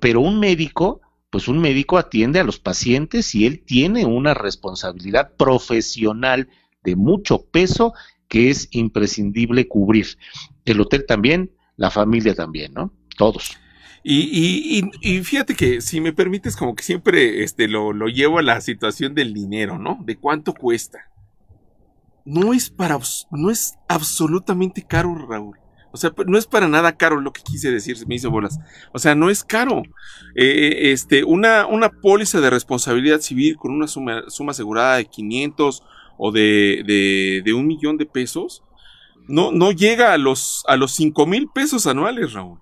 [0.00, 5.36] Pero un médico, pues un médico atiende a los pacientes y él tiene una responsabilidad
[5.36, 6.48] profesional
[6.82, 7.94] de mucho peso
[8.26, 10.18] que es imprescindible cubrir.
[10.64, 12.92] El hotel también, la familia también, ¿no?
[13.16, 13.56] Todos.
[14.02, 18.42] Y, y, fíjate que si me permites, como que siempre este, lo, lo llevo a
[18.42, 19.98] la situación del dinero, ¿no?
[20.04, 21.10] De cuánto cuesta.
[22.24, 22.98] No es para,
[23.30, 25.58] no es absolutamente caro, Raúl.
[25.90, 28.58] O sea, no es para nada caro lo que quise decir, me hizo bolas.
[28.92, 29.82] O sea, no es caro.
[30.34, 35.82] Eh, este, una, una póliza de responsabilidad civil con una suma, asegurada de 500
[36.18, 38.62] o de, de, de, un millón de pesos,
[39.28, 42.58] no, no llega a los, a los 5 mil pesos anuales, Raúl.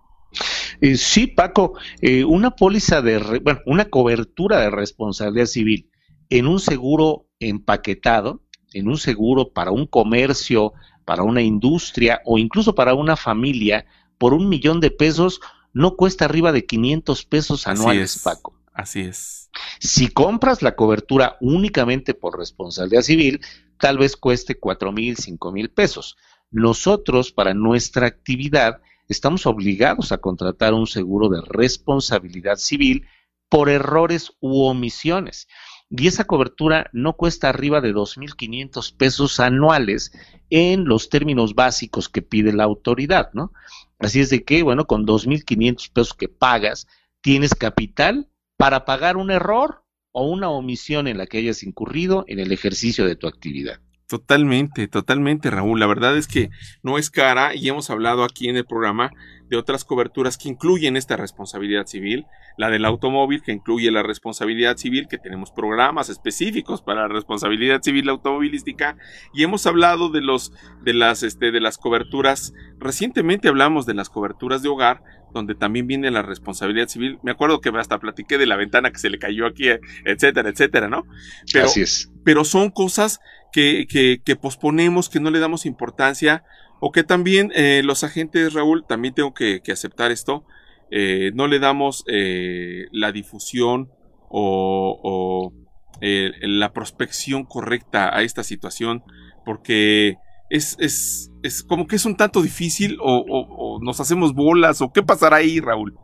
[0.80, 5.90] Eh, sí, Paco, eh, una póliza de, bueno, una cobertura de responsabilidad civil
[6.28, 10.72] en un seguro empaquetado, en un seguro para un comercio,
[11.04, 13.86] para una industria o incluso para una familia,
[14.18, 15.40] por un millón de pesos,
[15.72, 18.54] no cuesta arriba de 500 pesos anuales, Paco.
[18.72, 19.50] Así es.
[19.78, 23.40] Si compras la cobertura únicamente por responsabilidad civil,
[23.78, 26.16] tal vez cueste cuatro mil, cinco mil pesos.
[26.50, 33.06] Nosotros, para nuestra actividad, estamos obligados a contratar un seguro de responsabilidad civil
[33.48, 35.48] por errores u omisiones.
[35.88, 40.12] Y esa cobertura no cuesta arriba de 2.500 pesos anuales
[40.50, 43.52] en los términos básicos que pide la autoridad, ¿no?
[43.98, 46.88] Así es de que, bueno, con 2.500 pesos que pagas,
[47.20, 52.40] tienes capital para pagar un error o una omisión en la que hayas incurrido en
[52.40, 53.80] el ejercicio de tu actividad.
[54.08, 55.80] Totalmente, totalmente, Raúl.
[55.80, 56.50] La verdad es que
[56.82, 59.10] no es cara y hemos hablado aquí en el programa
[59.48, 62.24] de otras coberturas que incluyen esta responsabilidad civil,
[62.56, 67.82] la del automóvil que incluye la responsabilidad civil, que tenemos programas específicos para la responsabilidad
[67.82, 68.96] civil automovilística
[69.34, 74.08] y hemos hablado de los de las este de las coberturas recientemente hablamos de las
[74.08, 77.18] coberturas de hogar donde también viene la responsabilidad civil.
[77.22, 79.68] Me acuerdo que hasta platiqué de la ventana que se le cayó aquí,
[80.04, 81.04] etcétera, etcétera, ¿no?
[81.52, 82.10] Pero, Así es.
[82.24, 83.20] Pero son cosas
[83.56, 86.44] que, posponemos, que no le damos importancia,
[86.80, 90.44] o que también eh, los agentes, Raúl, también tengo que, aceptar esto,
[90.90, 93.90] eh, no le damos eh, la difusión
[94.28, 95.52] o, o
[96.00, 99.02] la prospección correcta a esta situación,
[99.46, 100.18] porque
[100.50, 104.92] es, es, es como que es un tanto difícil o, o, nos hacemos bolas o
[104.92, 105.96] qué pasará ahí, Raúl.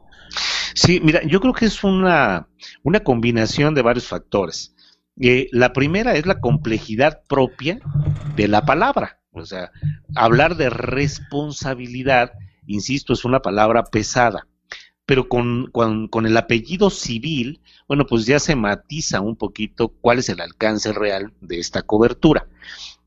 [0.75, 2.49] Sí, mira, yo creo que es una,
[2.83, 4.75] una combinación de varios factores.
[5.21, 7.81] Eh, la primera es la complejidad propia
[8.37, 9.21] de la palabra.
[9.33, 9.71] O sea,
[10.15, 12.33] hablar de responsabilidad,
[12.67, 14.47] insisto, es una palabra pesada.
[15.05, 20.21] Pero con, con, con, el apellido civil, bueno, pues ya se matiza un poquito cuál
[20.21, 22.47] es el alcance real de esta cobertura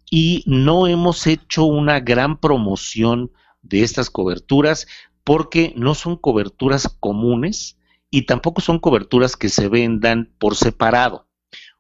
[0.09, 4.87] y no hemos hecho una gran promoción de estas coberturas
[5.23, 7.77] porque no son coberturas comunes
[8.11, 11.27] y tampoco son coberturas que se vendan por separado.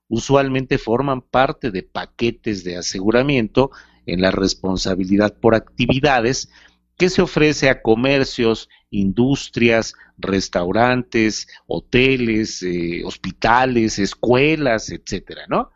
[0.07, 3.71] Usualmente forman parte de paquetes de aseguramiento
[4.05, 6.49] en la responsabilidad por actividades
[6.97, 15.71] que se ofrece a comercios, industrias, restaurantes, hoteles, eh, hospitales, escuelas, etcétera, ¿no?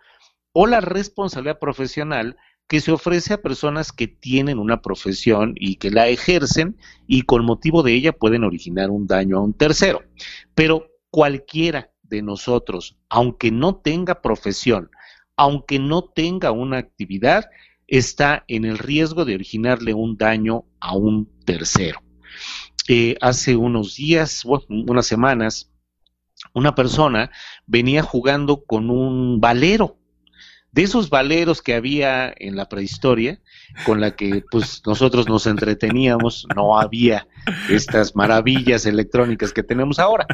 [0.54, 2.38] o la responsabilidad profesional
[2.68, 7.44] que se ofrece a personas que tienen una profesión y que la ejercen y con
[7.44, 10.04] motivo de ella pueden originar un daño a un tercero.
[10.54, 14.90] Pero cualquiera de nosotros, aunque no tenga profesión,
[15.38, 17.50] aunque no tenga una actividad,
[17.88, 22.02] está en el riesgo de originarle un daño a un tercero.
[22.88, 25.72] Eh, hace unos días, unas semanas,
[26.54, 27.32] una persona
[27.68, 29.99] venía jugando con un valero
[30.72, 33.42] de esos valeros que había en la prehistoria,
[33.86, 37.28] con la que pues nosotros nos entreteníamos, no había
[37.70, 40.28] estas maravillas electrónicas que tenemos ahora.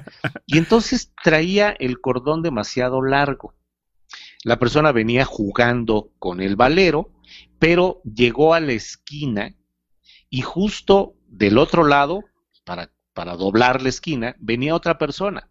[0.46, 3.54] Y entonces traía el cordón demasiado largo.
[4.44, 7.10] La persona venía jugando con el valero,
[7.58, 9.56] pero llegó a la esquina
[10.30, 12.24] y justo del otro lado,
[12.64, 15.50] para, para doblar la esquina, venía otra persona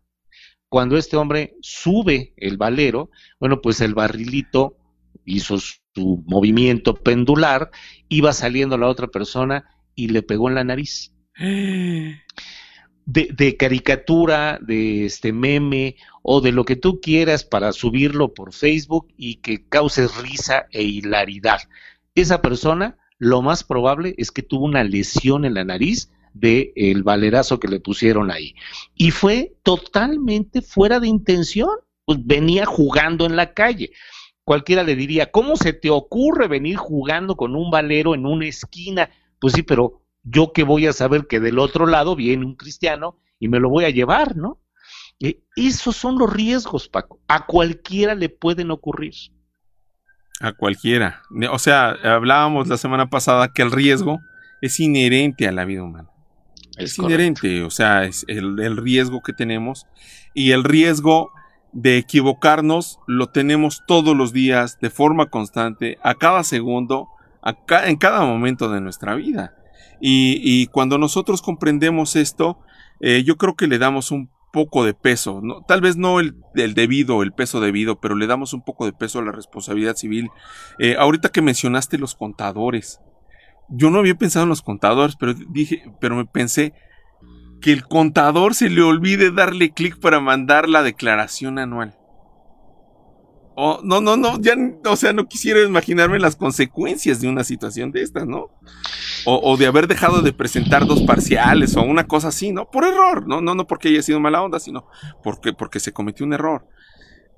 [0.75, 3.09] cuando este hombre sube el valero,
[3.39, 4.77] bueno, pues el barrilito
[5.25, 7.71] hizo su movimiento pendular,
[8.09, 11.15] iba saliendo la otra persona y le pegó en la nariz.
[13.07, 19.07] De, caricatura, de este meme o de lo que tú quieras para subirlo por Facebook
[19.17, 21.61] y que cause risa e hilaridad.
[22.17, 27.03] Esa persona, lo más probable es que tuvo una lesión en la nariz del el
[27.03, 28.55] valerazo que le pusieron ahí.
[28.95, 31.71] Y fue totalmente fuera de intención,
[32.05, 33.91] pues venía jugando en la calle
[34.45, 39.11] cualquiera le diría, ¿cómo se te ocurre venir jugando con un valero en una esquina?
[39.41, 43.19] Pues sí, pero yo que voy a saber que del otro lado viene un cristiano
[43.41, 44.61] y me lo voy a llevar, ¿no?
[45.21, 47.21] Eh, esos son los riesgos, Paco.
[47.29, 49.15] A cualquiera le pueden ocurrir.
[50.41, 51.23] A cualquiera.
[51.51, 54.21] O sea, hablábamos la semana pasada que el riesgo
[54.61, 56.11] es inherente a la vida humana.
[56.77, 59.87] Es, inherente, o sea, es el, riesgo que tenemos
[60.35, 61.33] y el riesgo
[61.73, 67.09] de equivocarnos lo tenemos todos los días, de forma constante, a cada segundo,
[67.85, 69.55] en cada momento de nuestra vida.
[70.01, 72.59] Y, cuando nosotros comprendemos esto,
[73.01, 75.63] eh, yo creo que le damos un poco de peso, ¿no?
[75.63, 79.19] tal vez no el, debido, el peso debido, pero le damos un poco de peso
[79.19, 80.29] a la responsabilidad civil.
[80.79, 83.01] Eh, ahorita que mencionaste los contadores,
[83.69, 86.73] yo no había pensado en los contadores, pero dije, pero me pensé
[87.61, 91.97] que el contador se le olvide darle clic para mandar la declaración anual.
[93.57, 94.57] Oh, no, no, no, ya,
[94.87, 98.51] o sea, no quisiera imaginarme las consecuencias de una situación de estas, ¿no?
[99.27, 102.71] O, de haber dejado de presentar dos parciales o una cosa así, ¿no?
[102.71, 103.41] Por error, ¿no?
[103.41, 104.87] No, no porque haya sido mala onda, sino
[105.23, 106.67] porque, porque se cometió un error.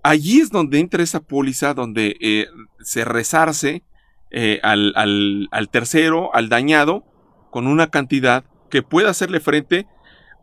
[0.03, 2.47] Allí es donde entra esa póliza, donde eh,
[2.81, 3.85] se resarce
[4.31, 7.05] eh, al, al, tercero, al dañado,
[7.51, 9.87] con una cantidad que pueda hacerle frente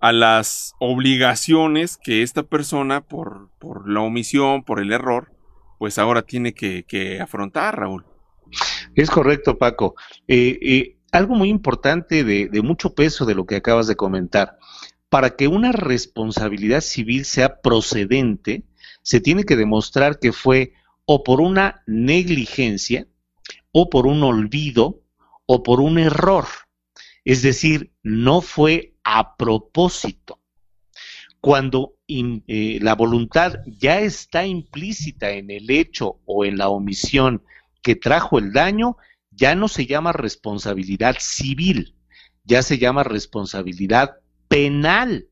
[0.02, 5.32] a las obligaciones que esta persona, por, por la omisión, por el error,
[5.80, 8.06] pues ahora tiene que, afrontar, Raúl.
[8.96, 9.96] Es correcto, Paco.
[10.28, 14.58] Eh, eh, algo muy importante de, de mucho peso de lo que acabas de comentar.
[15.10, 18.64] Para que una responsabilidad civil sea procedente,
[19.04, 20.74] se tiene que demostrar que fue
[21.06, 23.08] o por una negligencia,
[23.74, 25.03] o por un olvido,
[25.45, 26.45] o por un error.
[27.26, 30.39] Es decir, no fue a propósito.
[31.41, 37.43] Cuando eh, la voluntad ya está implícita en el hecho o en la omisión
[37.82, 38.95] que trajo el daño,
[39.32, 41.95] ya no se llama responsabilidad civil,
[42.45, 44.17] ya se llama responsabilidad
[44.47, 45.28] penal.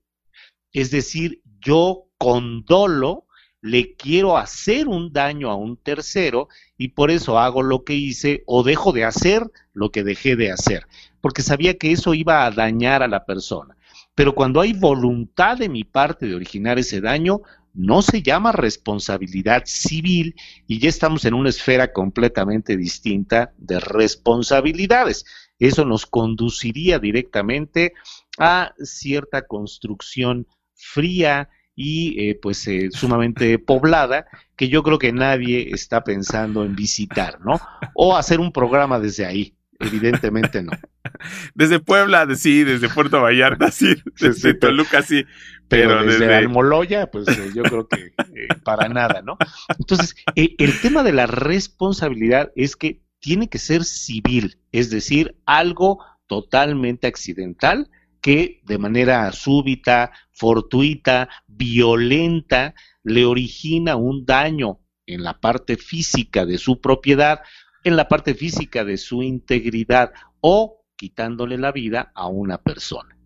[0.73, 3.25] Es decir, yo con dolo
[3.61, 6.49] le quiero hacer un daño a un tercero
[6.82, 10.51] y por eso hago lo que hice o dejo de hacer lo que dejé de
[10.51, 10.88] hacer,
[11.21, 13.77] porque sabía que eso iba a dañar a la persona.
[14.15, 17.41] Pero cuando hay voluntad de mi parte de originar ese daño,
[17.75, 25.23] no se llama responsabilidad civil y ya estamos en una esfera completamente distinta de responsabilidades.
[25.59, 27.93] Eso nos conduciría directamente
[28.39, 35.69] a cierta construcción fría y eh, pues eh, sumamente poblada que yo creo que nadie
[35.72, 37.59] está pensando en visitar, ¿no?
[37.93, 39.55] O hacer un programa desde ahí.
[39.82, 40.72] Evidentemente no.
[41.55, 45.26] Desde Puebla, sí, desde Puerto Vallarta, sí, desde Toluca, sí.
[45.67, 49.38] Pero, desde, Almoloya, pues eh, yo creo que eh, para nada, ¿no?
[49.80, 55.36] Entonces, eh, el tema de la responsabilidad es que tiene que ser civil, es decir,
[55.45, 57.89] algo totalmente accidental
[58.22, 66.57] que de manera súbita, fortuita, violenta, le origina un daño en la parte física de
[66.57, 67.41] su propiedad,
[67.84, 73.17] en la parte física de su integridad o quitándole la vida a una persona.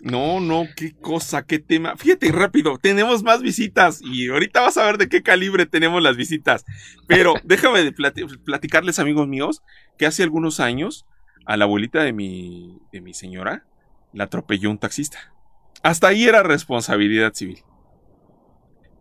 [0.00, 1.96] No, no, qué cosa, qué tema.
[1.96, 6.16] Fíjate rápido, tenemos más visitas y ahorita vas a ver de qué calibre tenemos las
[6.16, 6.64] visitas.
[7.06, 9.60] Pero déjame platicarles, amigos míos,
[9.98, 11.04] que hace algunos años
[11.46, 13.64] a la abuelita de mi, de mi señora
[14.18, 15.32] la atropelló un taxista.
[15.82, 17.62] Hasta ahí era responsabilidad civil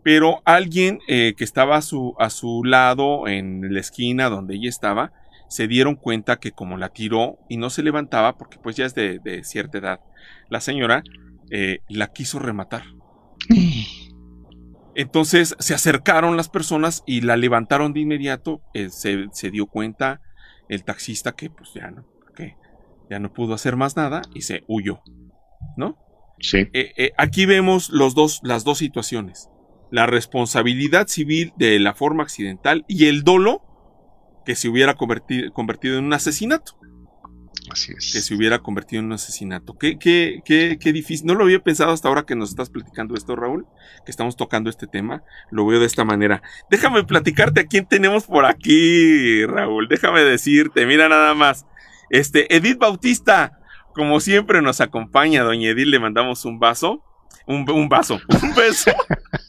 [0.07, 4.69] pero alguien eh, que estaba a su, a su lado en la esquina donde ella
[4.69, 5.11] estaba,
[5.49, 8.95] se dieron cuenta que como la tiró y no se levantaba, porque pues ya es
[8.95, 9.99] de, cierta edad,
[10.47, 11.03] la señora
[11.49, 12.83] eh, la quiso rematar.
[14.95, 18.61] Entonces se acercaron las personas y la levantaron de inmediato.
[18.73, 20.21] Eh, se, dio cuenta
[20.69, 22.05] el taxista que pues ya no,
[23.09, 25.01] ya no pudo hacer más nada y se huyó,
[25.75, 25.97] ¿no?
[26.39, 26.69] Sí.
[27.17, 29.49] aquí vemos los dos, las dos situaciones
[29.91, 33.63] la responsabilidad civil de la forma accidental y el dolo
[34.45, 36.77] que se hubiera convertido, en un asesinato.
[37.69, 38.13] Así es.
[38.13, 39.77] Que se hubiera convertido en un asesinato.
[39.77, 41.27] Qué, qué, qué, qué difícil.
[41.27, 43.65] No lo había pensado hasta ahora que nos estás platicando esto, Raúl,
[44.05, 45.23] que estamos tocando este tema.
[45.51, 46.41] Lo veo de esta manera.
[46.69, 49.89] Déjame platicarte a quién tenemos por aquí, Raúl.
[49.89, 51.65] Déjame decirte, mira nada más.
[52.09, 53.59] Este, Edith Bautista,
[53.93, 57.03] como siempre nos acompaña, doña Edith, le mandamos un vaso.
[57.45, 58.91] Un, un vaso, un beso.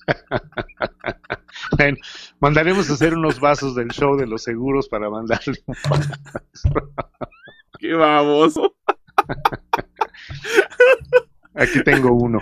[1.76, 1.96] bueno,
[2.38, 5.76] mandaremos a hacer unos vasos del show de los seguros para mandarle un
[7.80, 8.74] Qué baboso.
[11.54, 12.40] Aquí tengo uno.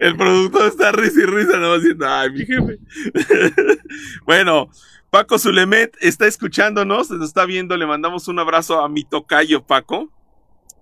[0.00, 2.78] El productor está risa y risa, no diciendo, ay, mi jefe.
[4.26, 4.68] bueno,
[5.14, 10.10] Paco Zulemet está escuchándonos, nos está viendo, le mandamos un abrazo a mi tocayo, Paco.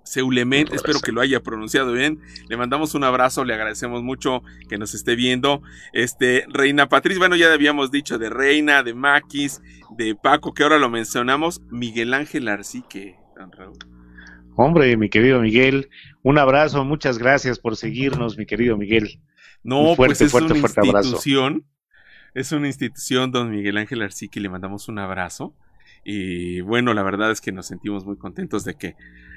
[0.05, 2.19] Seulement, espero que lo haya pronunciado bien.
[2.49, 5.61] Le mandamos un abrazo, le agradecemos mucho que nos esté viendo.
[5.93, 9.61] Este, Reina Patriz, bueno, ya habíamos dicho de Reina, de Maquis,
[9.99, 13.77] de Paco, que ahora lo mencionamos, Miguel Ángel Arcique, Raúl.
[14.57, 15.91] Hombre, mi querido Miguel,
[16.23, 19.21] un abrazo, muchas gracias por seguirnos, mi querido Miguel.
[19.63, 21.67] No, pues es una institución,
[22.35, 25.55] es una institución, don Miguel Ángel Arciqui, le mandamos un abrazo.
[26.05, 28.97] Y bueno, la verdad es que nos sentimos muy contentos de que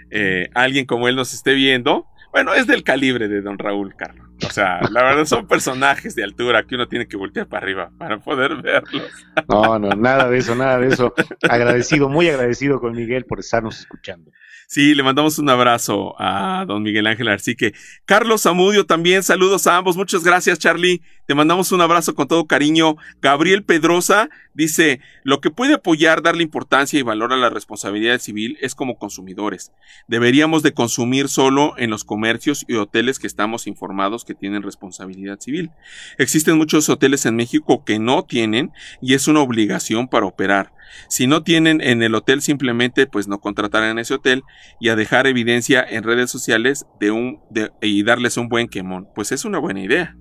[0.10, 2.08] eh, alguien como él nos esté viendo.
[2.32, 4.28] Bueno, es del calibre de don Raúl Carlos.
[4.46, 7.92] O sea, la verdad son personajes de altura que uno tiene que voltear para arriba
[7.98, 9.10] para poder verlos.
[9.48, 11.14] No, no, nada de eso, nada de eso.
[11.50, 14.32] Agradecido, muy agradecido con Miguel por estarnos escuchando.
[14.68, 17.74] Sí, le mandamos un abrazo a don Miguel Ángel Arcique.
[18.06, 19.96] Carlos Zamudio también, saludos a ambos.
[19.96, 21.02] Muchas gracias, Charlie.
[21.28, 22.96] Te mandamos un abrazo con todo cariño.
[23.22, 28.58] Gabriel Pedrosa dice, lo que puede apoyar, darle importancia y valor a la responsabilidad civil
[28.60, 29.72] es como consumidores.
[30.08, 35.40] Deberíamos de consumir solo en los comercios y hoteles que estamos informados que tienen responsabilidad
[35.40, 35.70] civil.
[36.18, 40.74] Existen muchos hoteles en México que no tienen y es una obligación para operar.
[41.10, 44.44] Si no tienen en el hotel, simplemente pues no contratarán ese hotel
[44.80, 47.40] y a dejar evidencia en redes sociales de un
[47.82, 49.08] y darles un buen quemón.
[49.16, 50.16] Pues es una buena idea.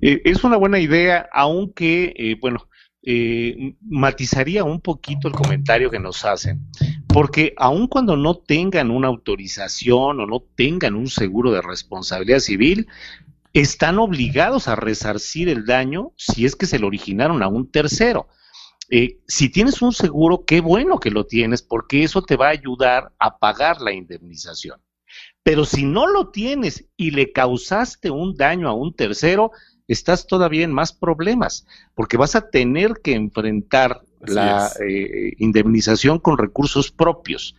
[0.00, 2.66] Eh, es una buena idea, aunque, eh, bueno,
[3.02, 6.60] eh, matizaría un poquito el comentario que nos hacen,
[7.08, 12.88] porque aun cuando no tengan una autorización o no tengan un seguro de responsabilidad civil,
[13.52, 18.28] están obligados a resarcir el daño si es que se lo originaron a un tercero.
[18.90, 22.50] Eh, si tienes un seguro, qué bueno que lo tienes, porque eso te va a
[22.50, 24.80] ayudar a pagar la indemnización.
[25.42, 29.52] Pero si no lo tienes y le causaste un daño a un tercero,
[29.86, 36.36] estás todavía en más problemas, porque vas a tener que enfrentar la eh, indemnización con
[36.36, 37.54] recursos propios.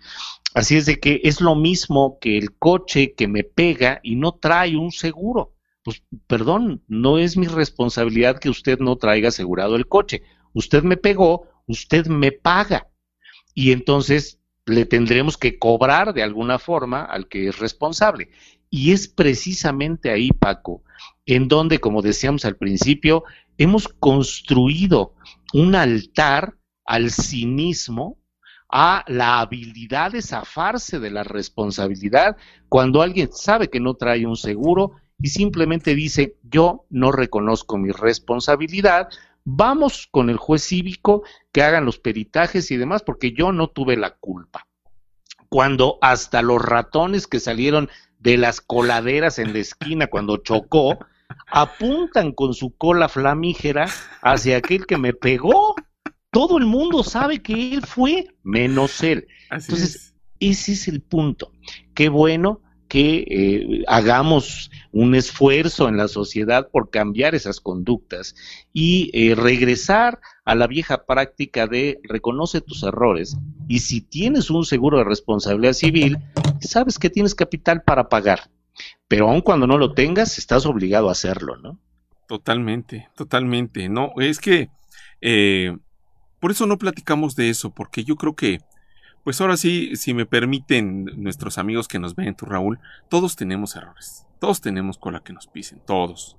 [0.53, 4.33] Así es de que es lo mismo que el coche que me pega y no
[4.33, 5.53] trae un seguro.
[5.83, 10.21] Pues perdón, no es mi responsabilidad que usted no traiga asegurado el coche
[10.53, 12.87] usted me pegó, usted me paga.
[13.53, 18.29] Y entonces le tendremos que cobrar de alguna forma al que es responsable.
[18.69, 20.83] Y es precisamente ahí, Paco,
[21.25, 23.23] en donde, como decíamos al principio,
[23.57, 25.15] hemos construido
[25.53, 28.17] un altar al cinismo,
[28.71, 32.37] a la habilidad de zafarse de la responsabilidad
[32.69, 37.91] cuando alguien sabe que no trae un seguro y simplemente dice, yo no reconozco mi
[37.91, 39.09] responsabilidad,
[39.43, 43.97] vamos con el juez cívico que hagan los peritajes y demás, porque yo no tuve
[43.97, 44.67] la culpa.
[45.49, 47.89] Cuando hasta los ratones que salieron
[48.19, 50.99] de las coladeras en la esquina cuando chocó,
[51.47, 53.87] apuntan con su cola flamígera
[54.21, 55.75] hacia aquel que me pegó.
[56.31, 59.27] Todo el mundo sabe que él fue, menos él.
[59.49, 61.51] Entonces, ese es el punto.
[61.93, 62.61] Qué bueno
[62.91, 68.35] que eh, hagamos un esfuerzo en la sociedad por cambiar esas conductas
[68.73, 73.37] y eh, regresar a la vieja práctica de reconoce tus errores
[73.69, 76.17] y si tienes un seguro de responsabilidad civil,
[76.59, 78.51] sabes que tienes capital para pagar,
[79.07, 81.79] pero aun cuando no lo tengas, estás obligado a hacerlo, ¿no?
[82.27, 83.87] Totalmente, totalmente.
[83.87, 84.67] No, es que
[85.21, 85.77] eh,
[86.41, 88.59] por eso no platicamos de eso, porque yo creo que
[89.23, 93.75] pues ahora sí, si me permiten nuestros amigos que nos ven, tu Raúl, todos tenemos
[93.75, 94.25] errores.
[94.39, 96.37] Todos tenemos cola que nos pisen, todos.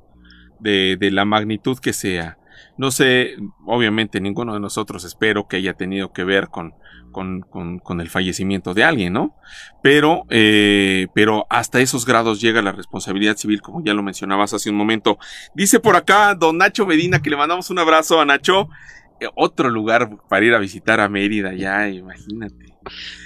[0.59, 2.39] De, de la magnitud que sea.
[2.77, 6.75] No sé, obviamente ninguno de nosotros espero que haya tenido que ver con,
[7.13, 9.37] con, con, el fallecimiento de alguien, ¿no?
[9.83, 14.71] Pero, eh, pero hasta esos grados llega la responsabilidad civil, como ya lo mencionabas hace
[14.71, 15.19] un momento.
[15.55, 18.69] Dice por acá don Nacho Medina que le mandamos un abrazo a Nacho.
[19.21, 22.75] Eh, otro lugar para ir a visitar a Mérida, ya, imagínate.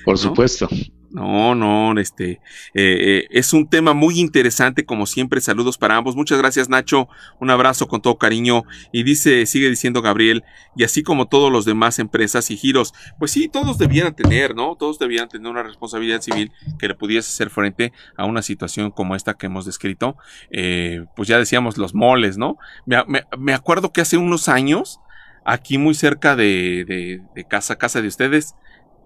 [0.05, 0.69] Por supuesto.
[1.17, 2.41] No, no, este eh,
[2.75, 5.41] eh, es un tema muy interesante, como siempre.
[5.41, 6.15] Saludos para ambos.
[6.15, 7.09] Muchas gracias, Nacho.
[7.41, 8.65] Un abrazo con todo cariño.
[8.93, 10.45] Y dice, sigue diciendo Gabriel,
[10.77, 14.77] y así como todos los demás empresas y giros, pues sí, todos debieran tener, ¿no?
[14.77, 19.17] Todos debieran tener una responsabilidad civil que le pudiese hacer frente a una situación como
[19.17, 20.19] esta que hemos descrito.
[20.51, 22.59] Eh, pues ya decíamos los moles, ¿no?
[22.85, 25.01] Me, acuerdo que hace unos años,
[25.47, 28.55] aquí muy cerca de, de, de casa, casa de ustedes,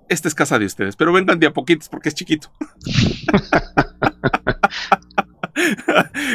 [0.08, 2.50] esta es casa de ustedes, pero vengan de a poquitos porque es chiquito.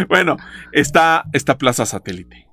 [0.10, 0.38] bueno,
[0.72, 2.48] está esta plaza satélite.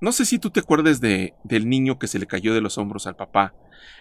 [0.00, 2.78] No sé si tú te acuerdas de, del niño que se le cayó de los
[2.78, 3.54] hombros al papá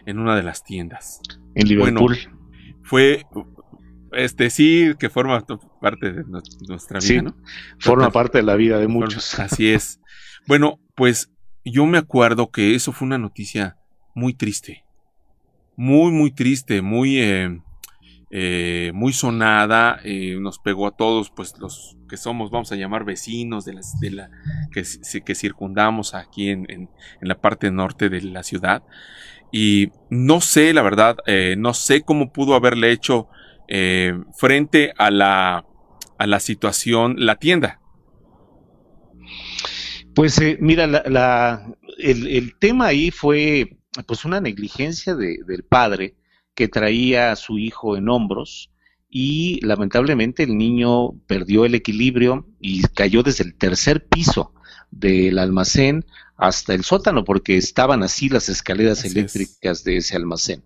[0.06, 1.22] en una de las tiendas.
[1.56, 2.18] En Liverpool.
[2.84, 3.26] fue,
[4.12, 5.46] este sí, que forma
[5.82, 6.24] parte de
[6.68, 7.36] nuestra vida, ¿no?
[7.80, 9.40] Forma parte de la vida de muchos.
[9.40, 10.00] Así es.
[10.48, 11.32] Bueno, pues
[11.66, 13.78] yo me acuerdo que eso fue una noticia
[14.14, 14.86] muy triste
[15.76, 17.60] muy, muy triste, muy, eh,
[18.32, 23.04] eh, muy sonada, eh, nos pegó a todos, pues los que somos, vamos a llamar
[23.04, 24.30] vecinos de, las, de la
[24.72, 26.90] que, circundamos aquí en, en,
[27.22, 28.84] la parte norte de la ciudad.
[29.52, 31.18] Y no sé, la verdad,
[31.58, 33.30] no sé cómo pudo haberle hecho
[33.68, 35.66] eh, frente a la,
[36.18, 37.80] a la situación, la tienda?
[40.16, 46.16] Pues eh, mira, la, el, tema ahí fue pues una negligencia del padre
[46.56, 48.72] que traía a su hijo en hombros
[49.10, 54.54] y lamentablemente el niño perdió el equilibrio y cayó desde el tercer piso
[54.90, 56.06] del almacén
[56.38, 60.64] hasta el sótano porque estaban así las escaleras eléctricas de ese almacén.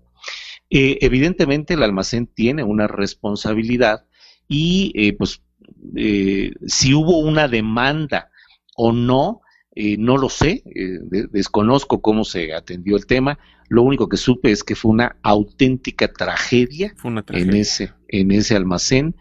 [0.69, 4.05] Eh, evidentemente el almacén tiene una responsabilidad
[4.47, 5.41] y eh, pues
[6.67, 8.29] si hubo una demanda
[8.81, 9.41] o no,
[9.75, 10.99] eh, no lo sé, eh,
[11.31, 13.37] desconozco cómo se atendió el tema.
[13.67, 19.17] Lo único que supe es que fue una auténtica tragedia, En, ese, en ese almacén.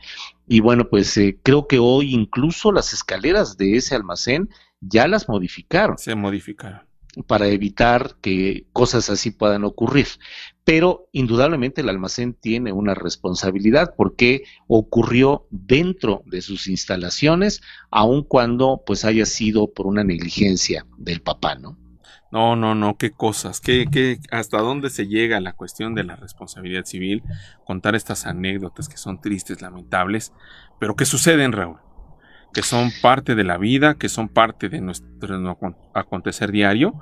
[0.47, 4.49] Y bueno, pues eh, creo que hoy incluso las escaleras de ese almacén
[4.81, 5.99] ya las modificaron.
[5.99, 6.89] Se modificaron
[7.27, 10.07] para evitar que cosas así puedan ocurrir.
[10.69, 18.83] Pero indudablemente el almacén tiene una responsabilidad porque ocurrió dentro de sus instalaciones, aun cuando
[18.85, 21.79] pues haya sido por una negligencia del papá, ¿no?
[22.31, 26.17] No, no, no, qué cosas, qué, qué, hasta dónde se llega la cuestión de la
[26.17, 27.23] responsabilidad civil,
[27.65, 30.35] contar estas anécdotas que son tristes, lamentables,
[30.79, 31.79] pero que suceden, Raúl
[32.59, 35.57] que son parte de la vida, que son parte de nuestro
[35.95, 36.95] acontecer diario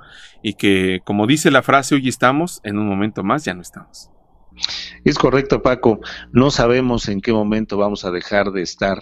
[0.43, 4.11] y que, como dice la frase, hoy estamos, en un momento más ya no estamos.
[5.03, 5.99] Es correcto, Paco.
[6.31, 9.01] No sabemos en qué momento vamos a dejar de estar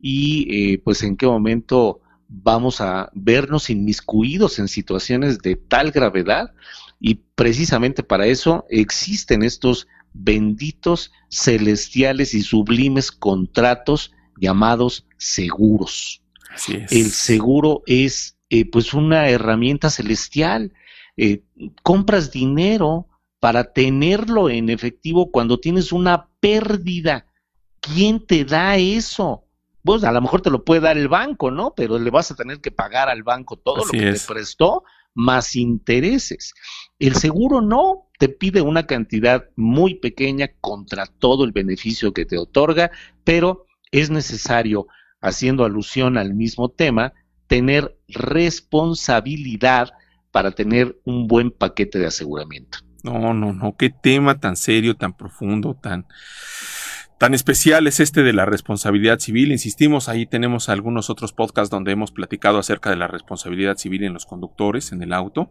[0.00, 6.52] y eh, pues en qué momento vamos a vernos inmiscuidos en situaciones de tal gravedad
[7.00, 16.22] y precisamente para eso existen estos benditos celestiales y sublimes contratos llamados seguros.
[16.90, 20.72] El seguro es eh, pues una herramienta celestial.
[21.16, 21.42] Eh,
[21.82, 23.08] compras dinero
[23.40, 27.26] para tenerlo en efectivo cuando tienes una pérdida.
[27.80, 29.44] ¿Quién te da eso?
[29.82, 31.74] Pues a lo mejor te lo puede dar el banco, ¿no?
[31.76, 34.82] Pero le vas a tener que pagar al banco todo lo que te prestó
[35.14, 36.54] más intereses.
[36.98, 42.38] El seguro no, te pide una cantidad muy pequeña contra todo el beneficio que te
[42.38, 42.90] otorga,
[43.24, 44.86] pero es necesario,
[45.20, 47.12] haciendo alusión al mismo tema,
[47.46, 49.92] tener responsabilidad
[50.30, 52.78] para tener un buen paquete de aseguramiento.
[53.02, 56.06] No, no, no, qué tema tan serio, tan profundo, tan
[57.18, 59.50] Tan especial es este de la responsabilidad civil.
[59.50, 64.12] Insistimos, ahí tenemos algunos otros podcasts donde hemos platicado acerca de la responsabilidad civil en
[64.12, 65.50] los conductores, en el auto.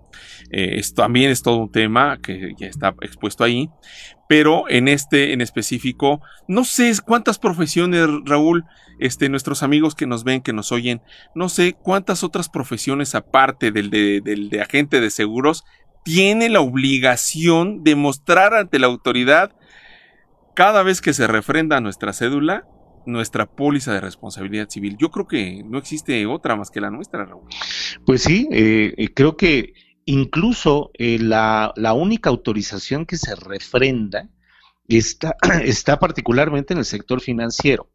[0.52, 3.72] Eh, esto también es todo un tema que ya está expuesto ahí.
[4.30, 8.66] Pero en este en específico, no sé cuántas profesiones, Raúl,
[9.00, 11.02] este, nuestros amigos que nos ven, que nos oyen,
[11.34, 15.64] no sé cuántas otras profesiones aparte del de, del de agente de seguros
[16.04, 19.52] tiene la obligación de mostrar ante la autoridad
[20.56, 22.68] cada vez que se refrenda nuestra cédula,
[23.06, 24.98] nuestra póliza de responsabilidad civil.
[24.98, 27.48] Yo creo que no existe otra más que la nuestra, Raúl.
[28.06, 29.74] Pues sí, eh, eh, creo que
[30.06, 34.30] incluso eh, la, única autorización que se refrenda
[34.88, 37.90] está, está particularmente en el sector financiero.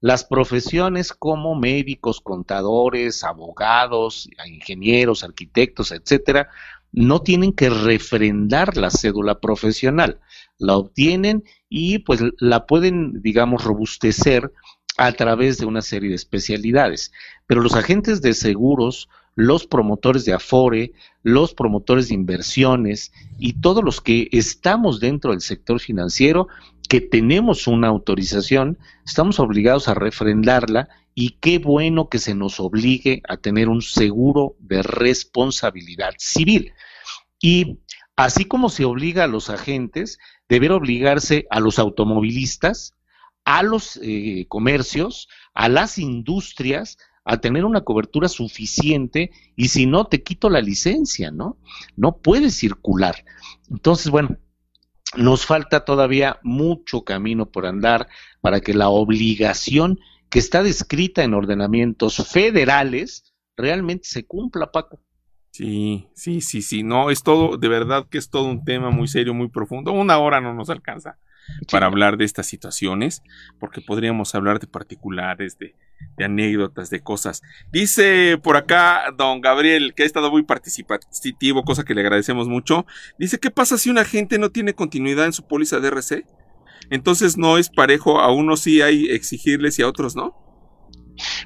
[0.00, 6.48] Las profesiones como médicos, contadores, abogados, ingenieros, arquitectos, etcétera,
[6.92, 10.20] no tienen que refrendar la cédula profesional,
[10.58, 14.52] la obtienen y pues la pueden, digamos, robustecer
[14.96, 17.12] a través de una serie de especialidades.
[17.46, 20.92] Pero los agentes de seguros, los promotores de Afore,
[21.22, 26.48] los promotores de inversiones y todos los que estamos dentro del sector financiero,
[26.88, 33.22] que tenemos una autorización, estamos obligados a refrendarla y qué bueno que se nos obligue
[33.28, 36.72] a tener un seguro de responsabilidad civil.
[37.40, 37.78] Y
[38.18, 42.96] así como se obliga a los agentes, deber obligarse a los automovilistas,
[43.44, 50.06] a los eh, comercios, a las industrias, a tener una cobertura suficiente y si no,
[50.06, 51.58] te quito la licencia, ¿no?
[51.94, 53.24] No puedes circular.
[53.70, 54.36] Entonces, bueno,
[55.16, 58.08] nos falta todavía mucho camino por andar
[58.40, 64.98] para que la obligación que está descrita en ordenamientos federales realmente se cumpla, Paco.
[65.50, 69.08] Sí, sí, sí, sí, no, es todo, de verdad que es todo un tema muy
[69.08, 69.92] serio, muy profundo.
[69.92, 71.18] Una hora no nos alcanza
[71.70, 73.22] para hablar de estas situaciones,
[73.58, 75.74] porque podríamos hablar de particulares, de,
[76.16, 77.42] de, anécdotas, de cosas.
[77.72, 82.86] Dice por acá don Gabriel, que ha estado muy participativo, cosa que le agradecemos mucho.
[83.18, 86.26] Dice, ¿qué pasa si una gente no tiene continuidad en su póliza de RC?
[86.90, 90.47] Entonces no es parejo, a unos sí hay exigirles y a otros no.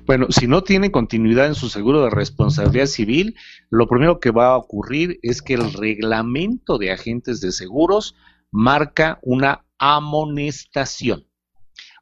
[0.05, 3.37] Bueno, si no tiene continuidad en su seguro de responsabilidad civil,
[3.71, 8.15] lo primero que va a ocurrir es que el reglamento de agentes de seguros
[8.51, 11.27] marca una amonestación.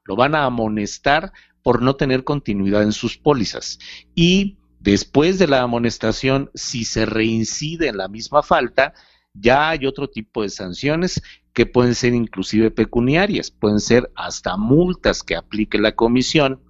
[0.05, 3.79] lo van a amonestar por no tener continuidad en sus pólizas.
[4.15, 8.95] Y después de la amonestación, si se reincide en la misma falta,
[9.35, 15.23] ya hay otro tipo de sanciones que pueden ser inclusive pecuniarias, pueden ser hasta multas
[15.23, 16.61] que aplique la comisión,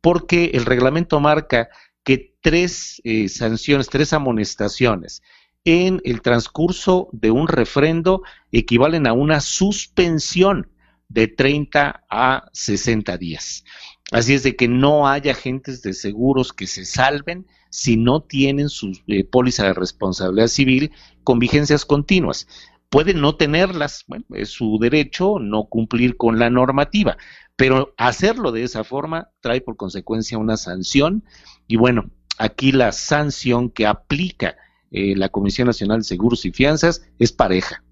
[0.00, 1.68] porque el reglamento marca
[2.04, 5.22] que tres eh, sanciones, tres amonestaciones
[5.64, 10.70] en el transcurso de un refrendo equivalen a una suspensión
[11.08, 13.64] de 30 a 60 días.
[14.10, 18.68] Así es de que no hay agentes de seguros que se salven si no tienen
[18.68, 20.92] su eh, póliza de responsabilidad civil
[21.22, 22.48] con vigencias continuas.
[22.88, 27.16] Pueden no tenerlas, bueno, es su derecho no cumplir con la normativa,
[27.60, 31.24] pero hacerlo de esa forma trae por consecuencia una sanción
[31.66, 34.56] y bueno, aquí la sanción que aplica
[34.90, 37.84] eh, la Comisión Nacional de Seguros y Fianzas es pareja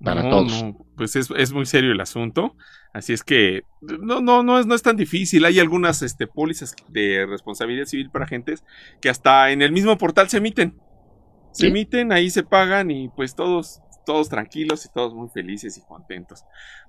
[0.00, 0.64] para todos.
[0.96, 2.54] pues es, es, muy serio el asunto.
[2.94, 5.44] Así es que no, no, no es, no es tan difícil.
[5.44, 8.62] Hay algunas este, pólizas de responsabilidad civil para agentes
[9.00, 10.78] que hasta en el mismo portal se emiten.
[11.50, 13.80] Se emiten, ahí se pagan y pues todos,
[14.10, 16.42] todos tranquilos y todos muy felices y contentos.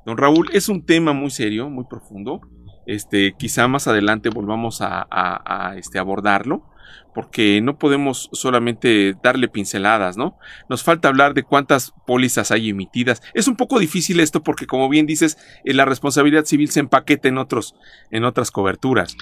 [0.08, 2.42] Don Raúl, es un tema muy serio, muy profundo.
[2.88, 6.66] Este, quizá más adelante volvamos a, a este, abordarlo
[7.14, 10.40] porque no podemos solamente darle pinceladas, ¿no?
[10.68, 13.22] Nos falta hablar de cuántas pólizas hay emitidas.
[13.36, 17.28] Es un poco difícil esto porque, como bien dices, eh, la responsabilidad civil se empaqueta
[17.28, 17.76] en otros,
[18.10, 19.16] en otras coberturas.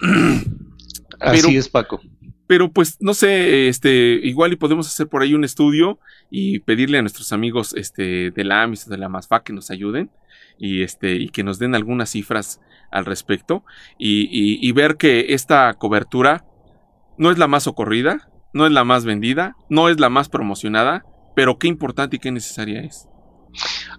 [1.20, 2.00] Así es, Paco.
[2.46, 5.98] Pero pues no sé, este, igual y podemos hacer por ahí un estudio
[6.30, 9.70] y pedirle a nuestros amigos este, de la AMIS o de la MASFA que nos
[9.70, 10.10] ayuden
[10.58, 13.64] y este, y que nos den algunas cifras al respecto
[13.98, 16.44] y, y ver que esta cobertura
[17.16, 21.04] no es la más socorrida, no es la más vendida, no es la más promocionada,
[21.34, 23.08] pero qué importante y qué necesaria es.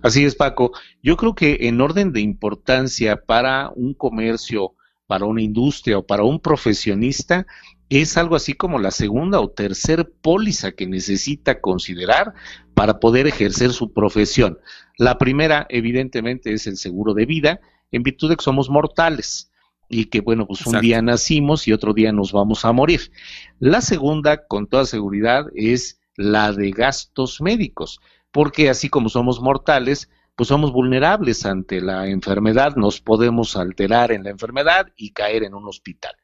[0.02, 0.72] Así es, Paco.
[1.02, 4.74] Yo creo que en orden de importancia para un comercio,
[5.08, 7.46] para una industria o para un profesionista,
[7.90, 12.34] es algo así como la segunda o tercera póliza que necesita considerar
[12.74, 14.60] para poder ejercer su profesión.
[14.98, 17.60] La primera, evidentemente, es el seguro de vida,
[17.92, 19.52] en virtud de que somos mortales
[19.88, 23.12] y que bueno, pues un día nacimos y otro día nos vamos a morir.
[23.60, 28.00] La segunda, con toda seguridad, es la de gastos médicos,
[28.32, 34.24] porque así como somos mortales, pues somos vulnerables ante la enfermedad, nos podemos alterar en
[34.24, 36.16] la enfermedad y caer en un hospital.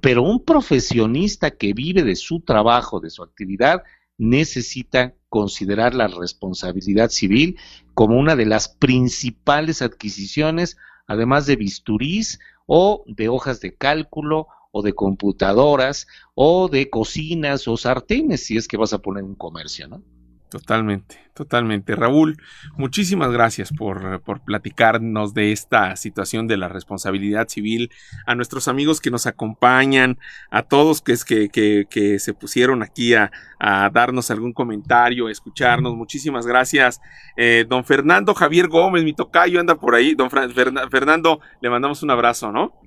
[0.00, 3.84] Pero un profesionista que vive de su trabajo, de su actividad,
[4.18, 7.58] necesita considerar la responsabilidad civil
[7.94, 10.76] como una de las principales adquisiciones,
[11.06, 17.76] además de bisturís o de hojas de cálculo o de computadoras o de cocinas o
[17.76, 20.02] sartenes si es que vas a poner un comercio, ¿no?
[20.48, 21.96] Totalmente, totalmente.
[21.96, 22.36] Raúl,
[22.76, 27.90] muchísimas gracias por, por, platicarnos de esta situación de la responsabilidad civil,
[28.26, 30.18] a nuestros amigos que nos acompañan,
[30.52, 35.32] a todos que, que, que, que se pusieron aquí a, a, darnos algún comentario, a
[35.32, 35.96] escucharnos.
[35.96, 37.00] Muchísimas gracias.
[37.36, 40.14] Eh, don Fernando Javier Gómez, mi tocayo, anda por ahí.
[40.14, 42.80] Don Fernando, le mandamos un abrazo, ¿no?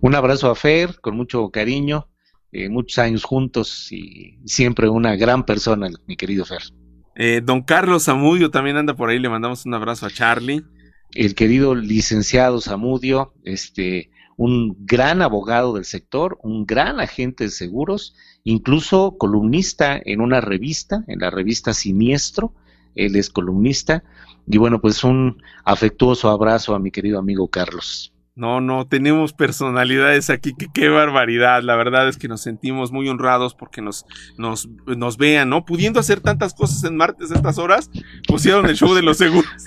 [0.00, 2.06] Un abrazo a Fer, con mucho cariño.
[2.52, 6.62] Eh, muchos años juntos y siempre una gran persona, mi querido Fer.
[7.14, 10.64] Eh, don Carlos Zamudio también anda por ahí, le mandamos un abrazo a Charlie.
[11.12, 18.14] El querido licenciado Zamudio, este, un gran abogado del sector, un gran agente de seguros,
[18.44, 22.54] incluso columnista en una revista, en la revista Siniestro,
[22.94, 24.04] él es columnista,
[24.46, 28.12] y bueno, pues un afectuoso abrazo a mi querido amigo Carlos.
[28.40, 31.62] No, no, tenemos personalidades aquí, que qué barbaridad.
[31.62, 34.06] La verdad es que nos sentimos muy honrados porque nos,
[34.38, 35.66] nos, nos vean, ¿no?
[35.66, 37.90] Pudiendo hacer tantas cosas en martes a estas horas,
[38.26, 39.50] pusieron el show de los seguros.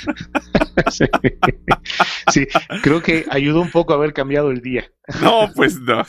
[2.32, 2.48] Sí.
[2.82, 4.90] creo que ayudó un poco a haber cambiado el día.
[5.22, 6.04] No, pues no.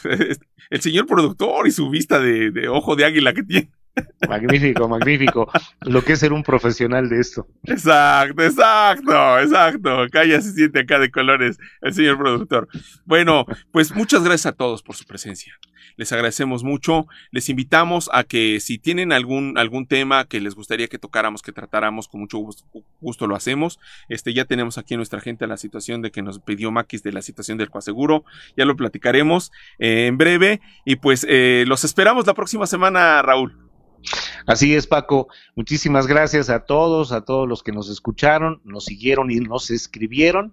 [0.71, 3.73] El señor productor y su vista de, de ojo de águila que tiene.
[4.28, 5.51] Magnífico, magnífico.
[5.82, 7.47] Lo que es ser un profesional de esto.
[7.64, 10.01] Exacto, exacto, exacto.
[10.01, 12.68] Acá ya se siente acá de colores el señor productor.
[13.05, 15.55] Bueno, pues muchas gracias a todos por su presencia.
[15.97, 17.07] Les agradecemos mucho.
[17.30, 21.53] Les invitamos a que si tienen algún, algún tema que les gustaría que tocáramos, que
[21.53, 22.38] tratáramos, con mucho
[23.01, 23.78] gusto, lo hacemos.
[24.09, 27.12] Este, ya tenemos aquí a nuestra gente la situación de que nos pidió Maquis de
[27.12, 28.24] la situación del coaseguro.
[28.57, 30.61] Ya lo platicaremos eh, en breve.
[30.84, 33.64] Y pues eh, los esperamos la próxima semana, Raúl.
[34.47, 35.29] Así es, Paco.
[35.55, 40.53] Muchísimas gracias a todos, a todos los que nos escucharon, nos siguieron y nos escribieron.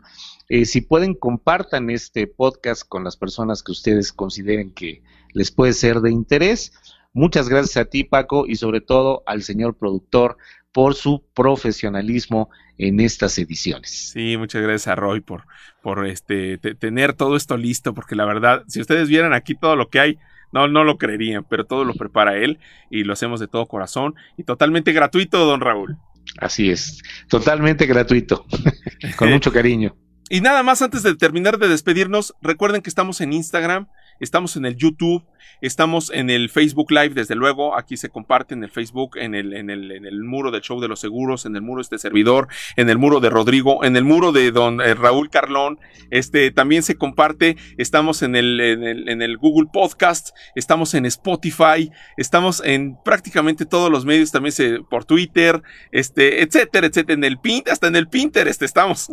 [0.49, 5.73] Eh, si pueden, compartan este podcast con las personas que ustedes consideren que les puede
[5.73, 6.73] ser de interés.
[7.13, 10.37] Muchas gracias a ti, Paco, y sobre todo al señor productor
[10.71, 14.11] por su profesionalismo en estas ediciones.
[14.11, 15.43] Sí, muchas gracias a Roy por,
[15.81, 19.89] por este, tener todo esto listo, porque la verdad, si ustedes vieran aquí todo lo
[19.89, 20.19] que hay,
[20.51, 24.15] no, no lo creerían, pero todo lo prepara él y lo hacemos de todo corazón
[24.37, 25.97] y totalmente gratuito, don Raúl.
[26.37, 28.45] Así es, totalmente gratuito,
[29.17, 29.95] con mucho cariño.
[30.29, 33.87] Y nada más antes de terminar de despedirnos, recuerden que estamos en Instagram,
[34.21, 35.25] estamos en el YouTube,
[35.59, 39.53] estamos en el Facebook Live, desde luego, aquí se comparte en el Facebook, en el,
[39.53, 42.47] en el, muro del show de los seguros, en el muro de este servidor,
[42.77, 45.79] en el muro de Rodrigo, en el muro de don eh, Raúl Carlón,
[46.11, 51.05] este también se comparte, estamos en el, en el, en el Google Podcast, estamos en
[51.07, 55.61] Spotify, estamos en prácticamente todos los medios, también se, por Twitter,
[55.91, 59.09] este, etcétera, etcétera, en el Pint, hasta en el Pinterest estamos.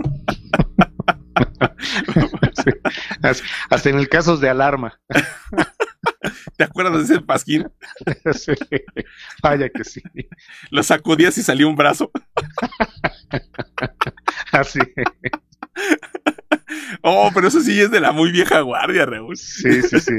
[3.22, 5.00] Hasta en el caso de alarma.
[6.56, 7.68] ¿Te acuerdas de ese pasquín?
[9.42, 10.02] vaya que sí.
[10.70, 12.10] Lo sacudías y salió un brazo.
[14.52, 14.80] Así.
[17.02, 19.36] Oh, pero eso sí es de la muy vieja guardia, Raúl.
[19.36, 20.14] Sí, sí, sí.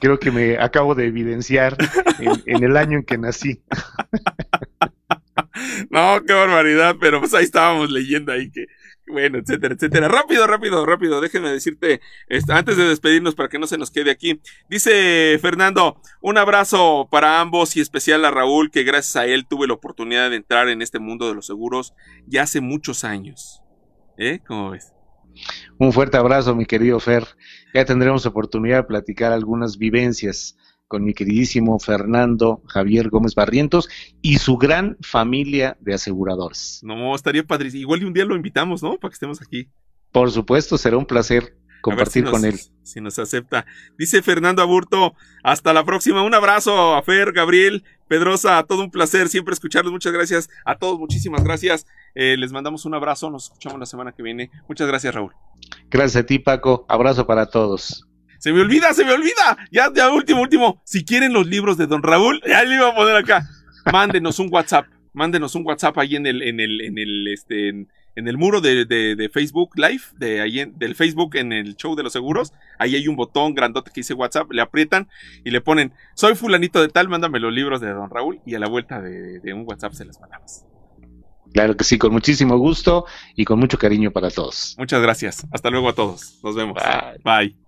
[0.00, 1.76] Creo que me acabo de evidenciar
[2.18, 3.62] en el año en que nací.
[5.90, 8.66] No, qué barbaridad, pero pues ahí estábamos leyendo ahí que
[9.10, 10.08] bueno, etcétera, etcétera.
[10.08, 11.20] Rápido, rápido, rápido.
[11.20, 12.00] Déjenme decirte,
[12.48, 14.40] antes de despedirnos para que no se nos quede aquí.
[14.68, 19.66] Dice Fernando, un abrazo para ambos y especial a Raúl, que gracias a él tuve
[19.66, 21.94] la oportunidad de entrar en este mundo de los seguros
[22.26, 23.62] ya hace muchos años.
[24.16, 24.40] ¿Eh?
[24.46, 24.92] ¿Cómo ves?
[25.78, 27.24] Un fuerte abrazo, mi querido Fer.
[27.72, 30.56] Ya tendremos oportunidad de platicar algunas vivencias
[30.88, 33.88] con mi queridísimo Fernando Javier Gómez Barrientos
[34.22, 36.80] y su gran familia de aseguradores.
[36.82, 37.82] No, estaría padrísimo.
[37.82, 38.96] Igual un día lo invitamos, ¿no?
[38.96, 39.68] Para que estemos aquí.
[40.10, 42.58] Por supuesto, será un placer compartir con él.
[42.82, 43.66] Si nos acepta.
[43.98, 46.22] Dice Fernando Aburto, hasta la próxima.
[46.22, 49.92] Un abrazo a Fer, Gabriel, Pedrosa, todo un placer siempre escucharlos.
[49.92, 51.86] Muchas gracias a todos, muchísimas gracias.
[52.14, 54.50] Eh, les mandamos un abrazo, nos escuchamos la semana que viene.
[54.68, 55.34] Muchas gracias, Raúl.
[55.90, 56.86] Gracias a ti, Paco.
[56.88, 58.07] Abrazo para todos.
[58.38, 59.58] Se me olvida, se me olvida.
[59.70, 60.80] Ya, ya, último, último.
[60.84, 63.48] Si quieren los libros de Don Raúl, ya le iba a poner acá.
[63.92, 64.86] Mándenos un WhatsApp.
[65.12, 68.84] Mándenos un WhatsApp ahí en el, en el, en el, este, en, el muro de,
[68.84, 72.52] de, Facebook Live, de ahí en, del Facebook en el show de los seguros.
[72.78, 74.52] Ahí hay un botón grandote que dice WhatsApp.
[74.52, 75.08] Le aprietan
[75.44, 78.40] y le ponen, soy fulanito de tal, mándame los libros de Don Raúl.
[78.46, 80.64] Y a la vuelta de, de un WhatsApp se las mandamos.
[81.52, 84.76] Claro que sí, con muchísimo gusto y con mucho cariño para todos.
[84.78, 85.46] Muchas gracias.
[85.50, 86.38] Hasta luego a todos.
[86.42, 86.74] Nos vemos.
[86.74, 87.46] Bye.
[87.46, 87.67] Bye.